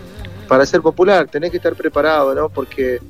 [0.47, 2.49] para ser popular tenés que estar preparado, ¿no?
[2.49, 3.01] Porque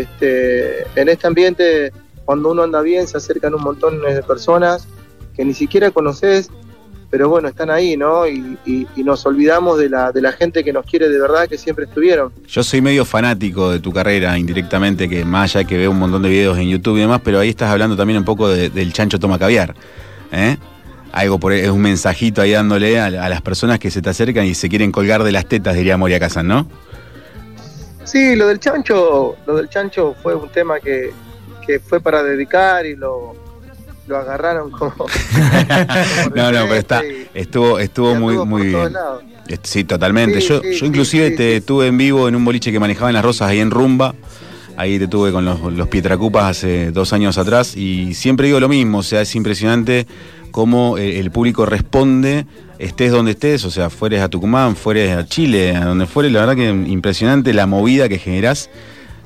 [0.00, 1.92] este, en este ambiente,
[2.24, 4.86] cuando uno anda bien, se acercan un montón de personas
[5.36, 6.50] que ni siquiera conoces,
[7.10, 8.26] pero bueno, están ahí, ¿no?
[8.28, 8.58] Y,
[8.96, 12.32] nos olvidamos de la, de la gente que nos quiere de verdad, que siempre estuvieron.
[12.46, 16.22] Yo soy medio fanático de tu carrera indirectamente, que más allá que veo un montón
[16.22, 18.92] de videos en YouTube y demás, pero ahí estás hablando también un poco de- del
[18.92, 19.74] chancho toma caviar.
[20.30, 20.56] ¿eh?
[21.12, 24.54] Algo por es un mensajito ahí dándole a, las personas que se te acercan y
[24.54, 26.68] se quieren colgar de las tetas, diría Moria Kazan, ¿no?
[28.10, 31.12] Sí, lo del chancho, lo del chancho fue un tema que,
[31.64, 33.36] que fue para dedicar y lo,
[34.08, 34.92] lo agarraron como,
[36.34, 38.92] No, no, pero está, estuvo, estuvo muy, muy bien.
[39.62, 40.40] Sí, totalmente.
[40.40, 43.10] Sí, yo, sí, yo inclusive sí, te tuve en vivo en un boliche que manejaba
[43.10, 44.14] en las Rosas ahí en Rumba.
[44.76, 48.68] Ahí te tuve con los, los Pietracupas hace dos años atrás y siempre digo lo
[48.68, 50.06] mismo, o sea, es impresionante
[50.50, 52.46] cómo eh, el público responde,
[52.80, 56.40] estés donde estés, o sea, fueres a Tucumán, fueres a Chile, a donde fueres, la
[56.40, 58.70] verdad que impresionante la movida que generás.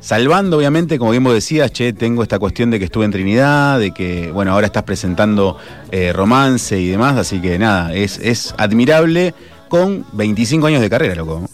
[0.01, 3.79] Salvando, obviamente, como bien vos decías, che, tengo esta cuestión de que estuve en Trinidad,
[3.79, 5.57] de que, bueno, ahora estás presentando
[5.93, 9.35] eh, romance y demás, así que nada, es, es admirable
[9.69, 11.49] con 25 años de carrera, loco.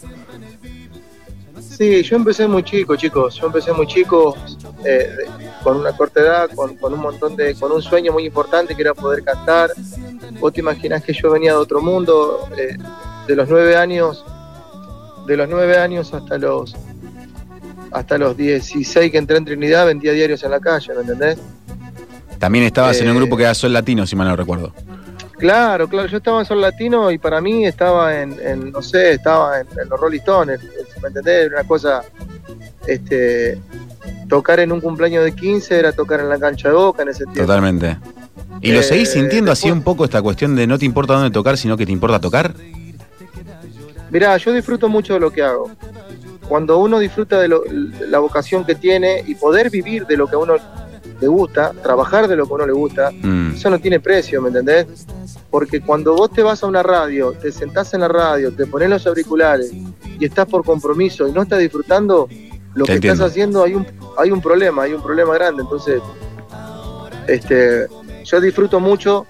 [1.59, 3.35] Sí, yo empecé muy chico, chicos.
[3.35, 4.35] Yo empecé muy chico,
[4.85, 5.07] eh,
[5.63, 8.93] con una corta edad, con un montón de, con un sueño muy importante que era
[8.93, 9.71] poder cantar.
[10.41, 12.75] Vos te imaginás que yo venía de otro mundo, eh,
[13.27, 14.25] de los nueve años,
[15.27, 16.75] de los nueve años hasta los
[17.91, 21.37] hasta los 16 que entré en Trinidad, vendía diarios en la calle, ¿me entendés?
[22.39, 24.73] También estabas en un Eh, grupo que era Sol Latino, si mal no recuerdo.
[25.37, 29.11] Claro, claro, yo estaba en Sol Latino y para mí estaba en, en, no sé,
[29.13, 30.61] estaba en, en los Rolling Stones,
[31.01, 31.47] ¿me entendés?
[31.47, 32.01] Era una cosa,
[32.87, 33.59] este,
[34.29, 37.25] tocar en un cumpleaños de 15 era tocar en la cancha de Boca en ese
[37.25, 37.41] tiempo.
[37.41, 37.97] Totalmente.
[38.61, 41.31] ¿Y lo Eh, seguís sintiendo así un poco esta cuestión de no te importa dónde
[41.31, 42.53] tocar, sino que te importa tocar?
[44.11, 45.71] Mirá, yo disfruto mucho de lo que hago.
[46.47, 47.63] Cuando uno disfruta de lo-
[48.09, 50.55] la vocación que tiene y poder vivir de lo que a uno
[51.21, 53.53] le gusta, trabajar de lo que a uno le gusta, Mm.
[53.55, 54.85] eso no tiene precio, ¿me entendés?
[55.49, 58.89] Porque cuando vos te vas a una radio, te sentás en la radio, te pones
[58.89, 59.71] los auriculares
[60.19, 62.27] y estás por compromiso y no estás disfrutando
[62.73, 63.13] lo Te que entiendo.
[63.13, 63.85] estás haciendo, hay un,
[64.17, 65.61] hay un problema, hay un problema grande.
[65.63, 66.01] Entonces,
[67.27, 67.87] este,
[68.25, 69.25] yo disfruto mucho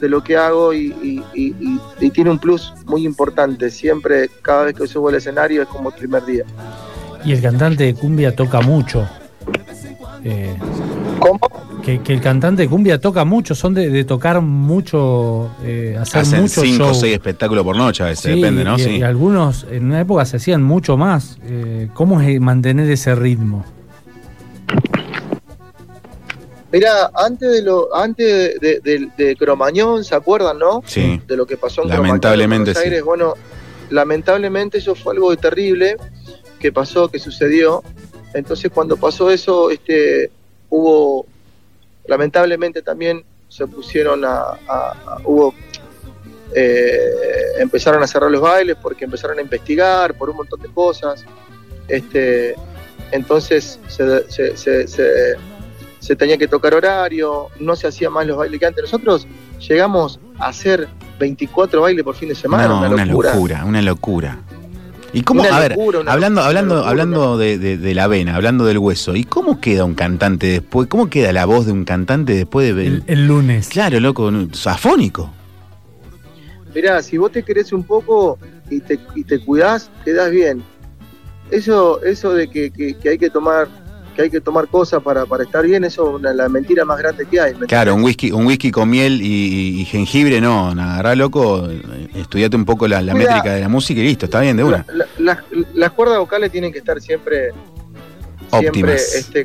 [0.00, 3.70] de lo que hago y, y- y- y- y tiene un plus muy importante.
[3.70, 6.44] Siempre, cada vez que subo al escenario es como el primer día.
[7.24, 9.06] Y el cantante de cumbia toca mucho.
[10.24, 10.56] Eh,
[11.18, 11.38] ¿Cómo?
[11.84, 16.22] Que, que el cantante de cumbia toca mucho, son de, de tocar mucho, eh, hacer
[16.22, 16.94] Hacen mucho 5 o.
[16.94, 18.76] 6 espectáculos por noche a veces, Sí, depende, ¿no?
[18.76, 18.90] y, Sí.
[18.98, 21.38] y algunos en una época se hacían mucho más.
[21.44, 23.64] Eh, ¿Cómo es mantener ese ritmo?
[26.72, 30.82] Mira, antes de lo, antes de, de- de Cromañón, ¿se acuerdan, no?
[30.86, 31.20] Sí.
[31.26, 32.88] De lo que pasó en Lamentablemente, Cromañón, en Buenos sí.
[32.88, 33.04] Aires.
[33.04, 33.34] Bueno,
[33.90, 35.96] lamentablemente eso fue algo terrible
[36.58, 37.82] que pasó, que sucedió.
[38.32, 40.30] Entonces cuando pasó eso, este,
[40.70, 41.26] hubo,
[42.06, 45.54] lamentablemente también se pusieron a, a- a- hubo
[46.54, 47.10] eh,
[47.58, 51.24] empezaron a cerrar los bailes porque empezaron a investigar por un montón de cosas.
[51.88, 52.54] Este,
[53.10, 55.34] entonces se, se- se- se-
[56.02, 58.82] se tenía que tocar horario, no se hacían más los bailes que antes.
[58.82, 59.24] Nosotros
[59.68, 60.88] llegamos a hacer
[61.20, 63.32] 24 bailes por fin de semana, No, una una locura.
[63.34, 64.38] locura, una locura.
[65.12, 68.34] ¿Y cómo, Una a ver, locura, hablando, locura, hablando, hablando de, de- de la vena,
[68.34, 70.88] hablando del hueso, ¿y cómo queda un cantante después?
[70.88, 72.86] ¿Cómo queda la voz de un cantante después de ver?
[72.86, 73.68] El, el lunes.
[73.68, 74.32] Claro, loco,
[74.64, 75.30] afónico.
[76.74, 78.38] Mirá, si vos te querés un poco
[78.70, 80.62] y te, y te cuidás, quedás bien.
[81.50, 83.68] Eso, eso de que, que- que hay que tomar
[84.14, 86.98] que hay que tomar cosas para, para estar bien, eso es una- la mentira más
[86.98, 87.54] grande que hay.
[87.54, 92.56] ¿me Claro, un whisky, un whisky con miel y, jengibre, no, agarrá loco, eh, estudiate
[92.56, 93.30] un poco la, la Mira.
[93.34, 94.84] métrica de la música y listo, está bien, de una.
[94.92, 95.38] La- las,
[95.74, 97.52] las cuerdas vocales tienen que estar siempre,
[98.50, 99.14] siempre Óptimas.
[99.14, 99.40] este,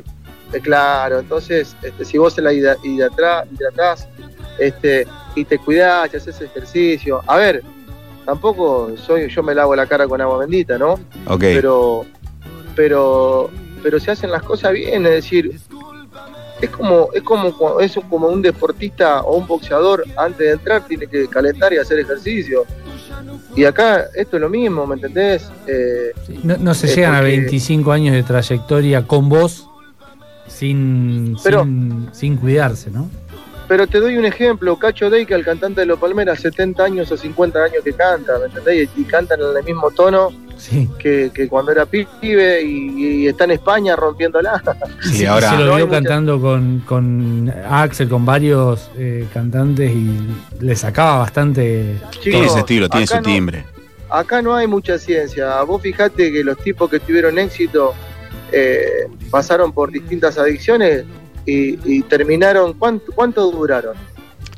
[0.52, 1.18] eh, claro.
[1.20, 4.06] Entonces, este, si vos se la hidra- hidratá- hidratás
[4.58, 7.62] este, y te cuidás y haces ejercicio, a ver,
[8.26, 10.94] tampoco soy yo me lavo la cara con agua bendita, ¿no?
[11.26, 11.40] Ok.
[11.40, 12.04] Pero,
[12.76, 13.50] pero,
[13.82, 15.58] pero se hacen las cosas bien, es decir,
[16.60, 21.06] es como, es como, es como un deportista o un boxeador antes de entrar tiene
[21.06, 22.64] que calentar y hacer ejercicio.
[23.56, 25.48] Y acá esto es lo mismo, ¿me entendés?
[25.66, 29.68] Eh, No, no se Eh, llegan a porque- 25 años de trayectoria con vos
[30.46, 33.08] sin, Pero- sin, sin cuidarse, ¿no?
[33.68, 37.16] Pero te doy un ejemplo, Cacho Deika, el cantante de Los Palmeras, 70 años o
[37.18, 38.88] 50 años que canta, ¿me entendés?
[38.96, 40.88] Y, cantan en el mismo tono Sí.
[40.98, 44.60] que, que cuando era pibe y, y está en España rompiéndola.
[45.02, 50.16] Sí, ahora- se lo vio mucha- cantando con, con Axel, con varios eh, cantantes y
[50.60, 51.96] le sacaba bastante.
[52.22, 53.64] Tiene ese estilo, tiene su no- timbre.
[54.10, 55.60] Acá no hay mucha ciencia.
[55.62, 57.92] Vos fijate que los tipos que tuvieron éxito
[58.50, 61.04] eh, pasaron por distintas adicciones
[61.50, 62.74] y, y terminaron.
[62.74, 63.94] ¿Cuánto, cuánto duraron?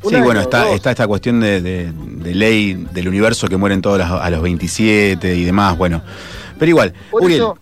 [0.02, 3.82] Sí, año, bueno, está, está esta cuestión de, de- de ley del universo que mueren
[3.82, 6.02] todos las- a los 27 y demás, bueno.
[6.58, 7.58] Pero igual, Por Uriel, eso,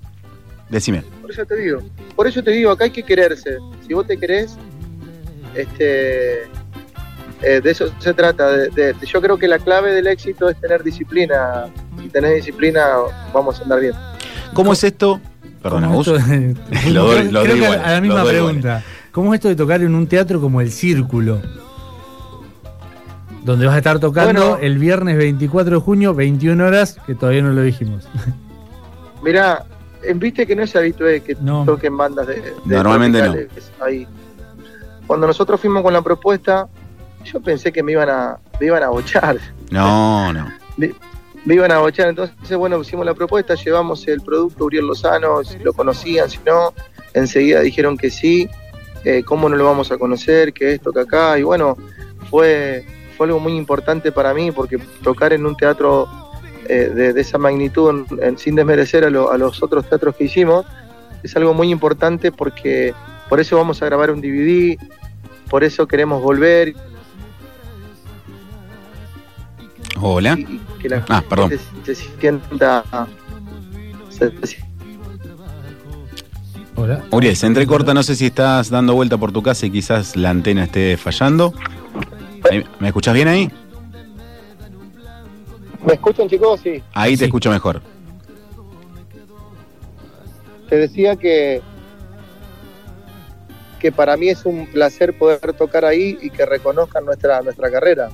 [0.68, 1.02] decime.
[1.20, 1.80] por eso te digo.
[2.14, 3.58] Por eso te digo, acá hay que quererse.
[3.86, 4.56] Si vos te querés,
[5.54, 6.42] este,
[7.42, 8.48] eh, de eso se trata.
[8.50, 11.66] de- de- de- yo creo que la clave del éxito es tener disciplina.
[12.00, 12.86] Si tenés disciplina,
[13.32, 13.92] vamos a andar bien.
[14.54, 15.20] ¿Cómo es esto?
[15.62, 16.06] Perdona, ¿Cómo vos.
[16.88, 18.82] Lo doy- creo lo doy que igual, a la misma igual.
[19.12, 21.40] ¿Cómo es esto de tocar en un teatro como el Círculo?
[23.44, 24.58] Donde vas a estar tocando Bueno.
[24.62, 28.06] el viernes 24 de junio, 21 horas, que todavía no lo dijimos.
[29.22, 29.64] Mirá,
[30.02, 31.64] eh, viste que no es habitual que No.
[31.64, 33.34] toquen bandas de, de Normalmente no.
[33.84, 34.06] ahí.
[35.06, 36.68] Cuando nosotros fuimos con la propuesta,
[37.24, 39.38] yo pensé que me iban a, me iban a bochar.
[39.70, 40.46] No, no.
[40.76, 40.92] Me,
[41.44, 42.08] me iban a bochar.
[42.08, 46.72] Entonces, bueno, hicimos la propuesta, llevamos el producto Uriel Lozano, si lo conocían, si no,
[47.14, 48.48] enseguida dijeron que sí,
[49.04, 51.76] eh, cómo no lo vamos a conocer, que esto, que acá, y bueno,
[52.30, 52.84] fue,
[53.16, 56.08] fue algo muy importante para mí, porque tocar en un teatro
[56.68, 60.24] eh, de, de esa magnitud, en- sin desmerecer a, lo- a los otros teatros que
[60.24, 60.66] hicimos,
[61.22, 62.94] es algo muy importante porque
[63.28, 64.76] por eso vamos a grabar un DVD,
[65.50, 66.74] por eso queremos volver,
[70.00, 70.38] Hola.
[70.80, 71.50] que la Ah, perdón.
[71.84, 72.84] se, se sienta...
[74.10, 74.64] se- se-
[76.80, 77.04] Hola.
[77.10, 80.30] Uriel, se entrecorta, no sé si estás dando vuelta por tu casa y quizás la
[80.30, 81.52] antena esté fallando.
[82.78, 83.50] ¿Me escuchás bien ahí?
[85.84, 86.60] ¿Me escuchan chicos?
[86.62, 86.80] Sí.
[86.94, 87.24] Ahí te Sí.
[87.24, 87.82] escucho mejor.
[90.68, 91.62] Te decía que
[93.80, 98.08] que para mí es un placer poder tocar ahí y que reconozcan nuestra nuestra carrera.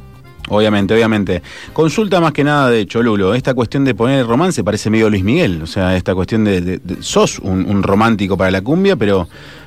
[0.49, 1.43] Obviamente, obviamente.
[1.73, 3.35] Consulta más que nada de Cholulo.
[3.35, 5.63] Esta cuestión de poner romance parece medio Luis Miguel.
[5.63, 6.61] O sea, esta cuestión de.
[6.61, 9.27] de- de- sos un, un romántico para la cumbia, pero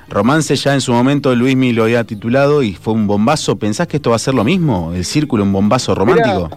[0.09, 3.57] romance ya en su momento Luis Miguel lo había titulado y fue un bombazo.
[3.57, 4.93] ¿Pensás que esto va a ser lo mismo?
[4.93, 6.49] ¿El círculo, un bombazo romántico?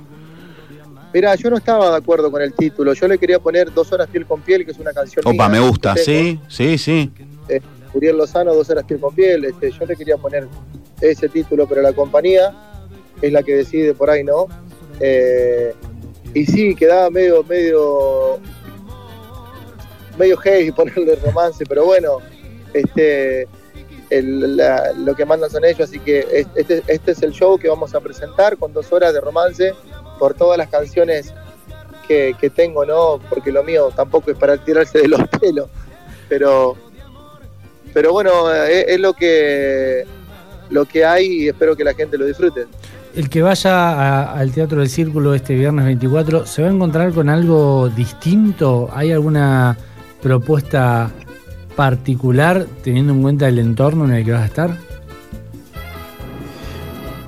[1.12, 2.92] Mira, yo no estaba de acuerdo con el título.
[2.92, 5.24] Yo le quería poner Dos horas piel con piel, que es una canción.
[5.26, 5.94] Opa, mía me gusta.
[5.94, 6.04] tengo.
[6.04, 7.10] Sí, sí, sí.
[7.48, 7.60] Eh,
[7.94, 9.44] Uriel Lozano, Dos horas piel con piel.
[9.46, 10.46] Este, yo le quería poner
[11.00, 12.52] ese título, pero la compañía
[13.22, 14.46] es la que decide por ahí, ¿no?
[15.00, 15.74] Eh,
[16.34, 18.38] y sí, quedaba medio, medio,
[20.18, 22.18] medio heavy ponerle romance, pero bueno,
[22.72, 23.46] este,
[24.10, 27.94] lo que mandan son ellos, así que es- este, este es el show que vamos
[27.94, 29.72] a presentar con dos horas de romance
[30.18, 31.32] por todas las canciones
[32.06, 33.20] que, que tengo, ¿no?
[33.28, 35.68] Porque lo mío tampoco es para tirarse de los pelos,
[36.28, 36.76] pero,
[37.94, 40.04] pero bueno, es, es lo que
[40.70, 42.66] lo que hay y espero que la gente lo disfrute.
[43.14, 47.12] El que vaya a- al Teatro del Círculo este viernes 24, ¿se va a encontrar
[47.12, 48.88] con algo distinto?
[48.94, 49.76] ¿Hay alguna
[50.22, 51.10] propuesta
[51.74, 54.76] particular teniendo en cuenta el entorno en el que vas a estar?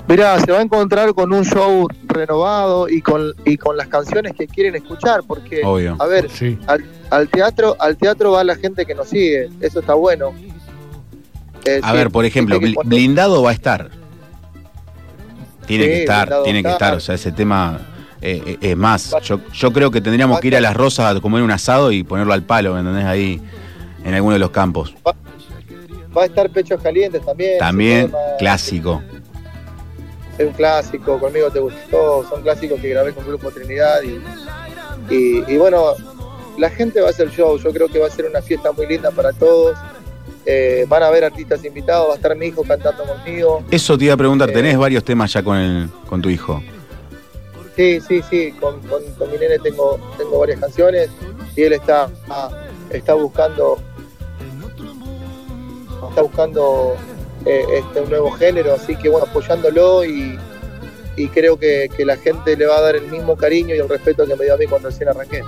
[0.07, 4.33] Mirá, se va a encontrar con un show renovado y con, y con las canciones
[4.37, 5.95] que quieren escuchar, porque, Obvio.
[5.99, 6.27] a ver,
[6.67, 10.33] al, al teatro al teatro va la gente que nos sigue, eso está bueno.
[11.65, 13.89] Eh, A sí, ver, por ejemplo, blindado va a estar.
[15.65, 16.93] Tiene Sí, que estar, tiene que estar.
[16.95, 17.79] O sea, ese tema
[18.21, 19.15] eh, eh, es más.
[19.23, 22.03] Yo, yo creo que tendríamos que ir a las rosas a comer un asado y
[22.03, 23.05] ponerlo al palo, ¿me entendés?
[23.05, 23.41] Ahí
[24.03, 24.95] en alguno de los campos.
[25.05, 27.57] Va a estar Pechos Calientes también.
[27.57, 29.01] También clásico.
[30.37, 35.43] Es un clásico, conmigo te gustó, son clásicos que grabé con Grupo Trinidad y, y,
[35.47, 35.93] y bueno,
[36.57, 38.87] la gente va a hacer show, yo creo que va a ser una fiesta muy
[38.87, 39.77] linda para todos.
[40.45, 43.63] Eh, van a haber artistas invitados, va a estar mi hijo cantando conmigo.
[43.71, 44.53] Eso te iba a preguntar, Eh.
[44.53, 46.61] ¿tenés varios temas ya con, el, con tu hijo?
[47.75, 51.09] Sí, sí, sí, con, con, con mi nene tengo, tengo varias canciones
[51.55, 52.49] y él está, ah,
[52.91, 53.79] está buscando
[56.09, 56.95] está buscando
[57.45, 60.37] eh, este, un nuevo género, así que bueno, apoyándolo y,
[61.15, 63.89] y creo que, que la gente le va a dar el mismo cariño y el
[63.89, 65.41] respeto que me dio a mí cuando recién arranqué.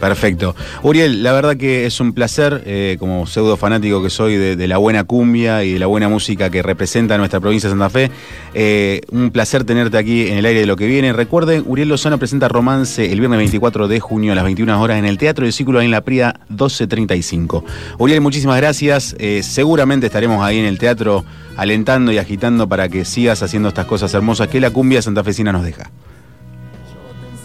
[0.00, 0.54] Perfecto.
[0.82, 4.78] Uriel, la verdad que es un placer, eh, como pseudo fanático que soy de, la
[4.78, 8.10] buena cumbia y de la buena música que representa nuestra provincia de Santa Fe.
[8.54, 11.12] eh, un placer tenerte aquí en el aire de lo que viene.
[11.12, 15.04] Recuerden, Uriel Lozano presenta Romance el viernes 24 de junio a las 21 horas en
[15.04, 17.64] el Teatro del Círculo en la Prida 1235.
[17.98, 19.16] Uriel, muchísimas gracias.
[19.18, 21.24] Eh, seguramente estaremos ahí en el teatro
[21.56, 25.64] alentando y agitando para que sigas haciendo estas cosas hermosas que la cumbia santafesina nos
[25.64, 25.90] deja.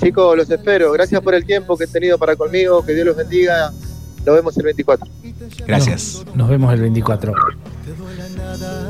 [0.02, 0.92] Chicos, los espero.
[0.92, 2.86] Gracias por el tiempo que han tenido para conmigo.
[2.86, 3.72] Que Dios los bendiga.
[4.26, 5.08] Nos vemos el 24.
[5.68, 6.24] Gracias.
[6.34, 7.34] Nos vemos el 24.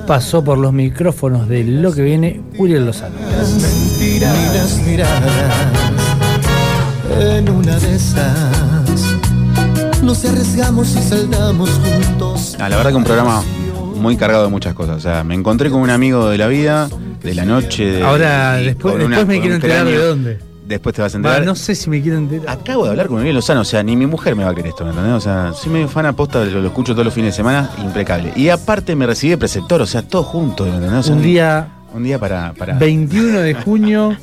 [0.07, 3.15] Pasó por los micrófonos de lo que viene Uriel Lozano.
[3.19, 5.31] mentiras ni las miradas.
[7.19, 8.33] En una de esas
[10.03, 12.55] nos arriesgamos y saldamos juntos.
[12.59, 13.41] Ah, la verdad que un programa
[13.95, 14.97] muy cargado de muchas cosas.
[14.97, 16.89] O sea, me encontré con un amigo de la vida,
[17.21, 17.85] de la noche.
[17.85, 20.39] de- Ahora, después, una- después me quiero enterar de dónde.
[20.65, 21.45] Después te vas a enterar.
[21.45, 22.49] no sé si me quiero enterar.
[22.49, 24.69] Acabo de hablar con Uriel Lozano, o sea, ni mi mujer me va a querer
[24.69, 25.13] esto, ¿me entendés?
[25.13, 28.31] O sea, soy medio fan aposta, lo, lo escucho todos los fines de semana, impecable.
[28.35, 30.99] Y aparte me recibí de preceptor, o sea, todo junto, ¿me entendés?
[30.99, 32.53] O sea, Un día Un día para.
[32.53, 34.17] para 21 de junio,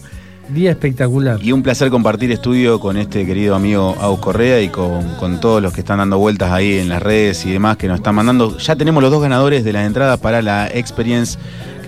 [0.48, 1.38] día espectacular.
[1.42, 5.62] Y un placer compartir estudio con este querido amigo Agus Correa y con, con todos
[5.62, 8.56] los que están dando vueltas ahí en las redes y demás que nos están mandando.
[8.58, 11.38] Ya tenemos los dos ganadores de las entradas para la Experience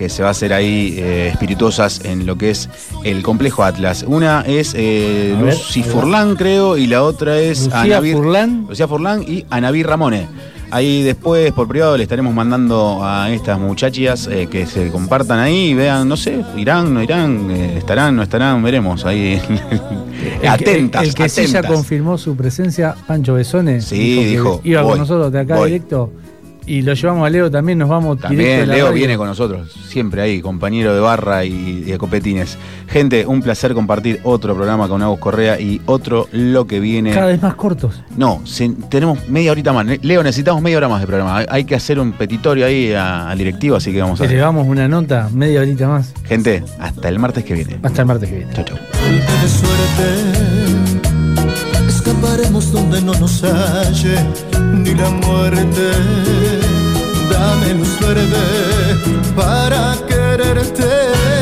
[0.03, 2.67] que se va a hacer ahí eh, espirituosas en lo que es
[3.05, 4.03] el complejo Atlas.
[4.05, 5.81] Una es eh, Lucy.
[5.81, 8.65] Furlan, creo, y la otra es Lucía Furlan.
[8.67, 10.27] Lucía Furlan y Anabí Ramone.
[10.71, 15.67] Ahí después, por privado, le estaremos mandando a estas muchachas eh, que se compartan ahí
[15.67, 19.39] y vean, no sé, irán, no irán, eh, estarán, no estarán, veremos ahí.
[20.35, 23.79] El que- atentas, El, que sí ya confirmó su presencia, Pancho Besone.
[23.81, 25.71] Sí, que dijo, Iba voy, con nosotros de acá voy.
[25.71, 26.11] directo.
[26.65, 28.93] Y lo llevamos a Leo también, nos vamos También Leo radio.
[28.93, 32.57] viene con nosotros, siempre ahí, compañero de barra y, y de copetines.
[32.87, 37.11] Gente, un placer compartir otro programa con Agus Correa y otro lo que viene.
[37.11, 38.01] Cada vez más cortos.
[38.15, 39.85] No, se- tenemos media horita más.
[40.01, 41.37] Leo, necesitamos media hora más de programa.
[41.37, 44.33] Hay, hay que hacer un petitorio ahí a- al directivo, así que vamos a hacer.
[44.35, 46.13] Elevamos una nota, media horita más.
[46.25, 47.79] Gente, hasta el martes que viene.
[47.83, 48.53] Hasta el martes que viene.
[48.53, 48.77] Chau, chau.
[51.87, 54.15] Escaparemos donde no nos halle
[54.73, 55.91] ni la muerte.
[57.29, 58.45] Dame luz verde
[59.35, 61.33] para quererte.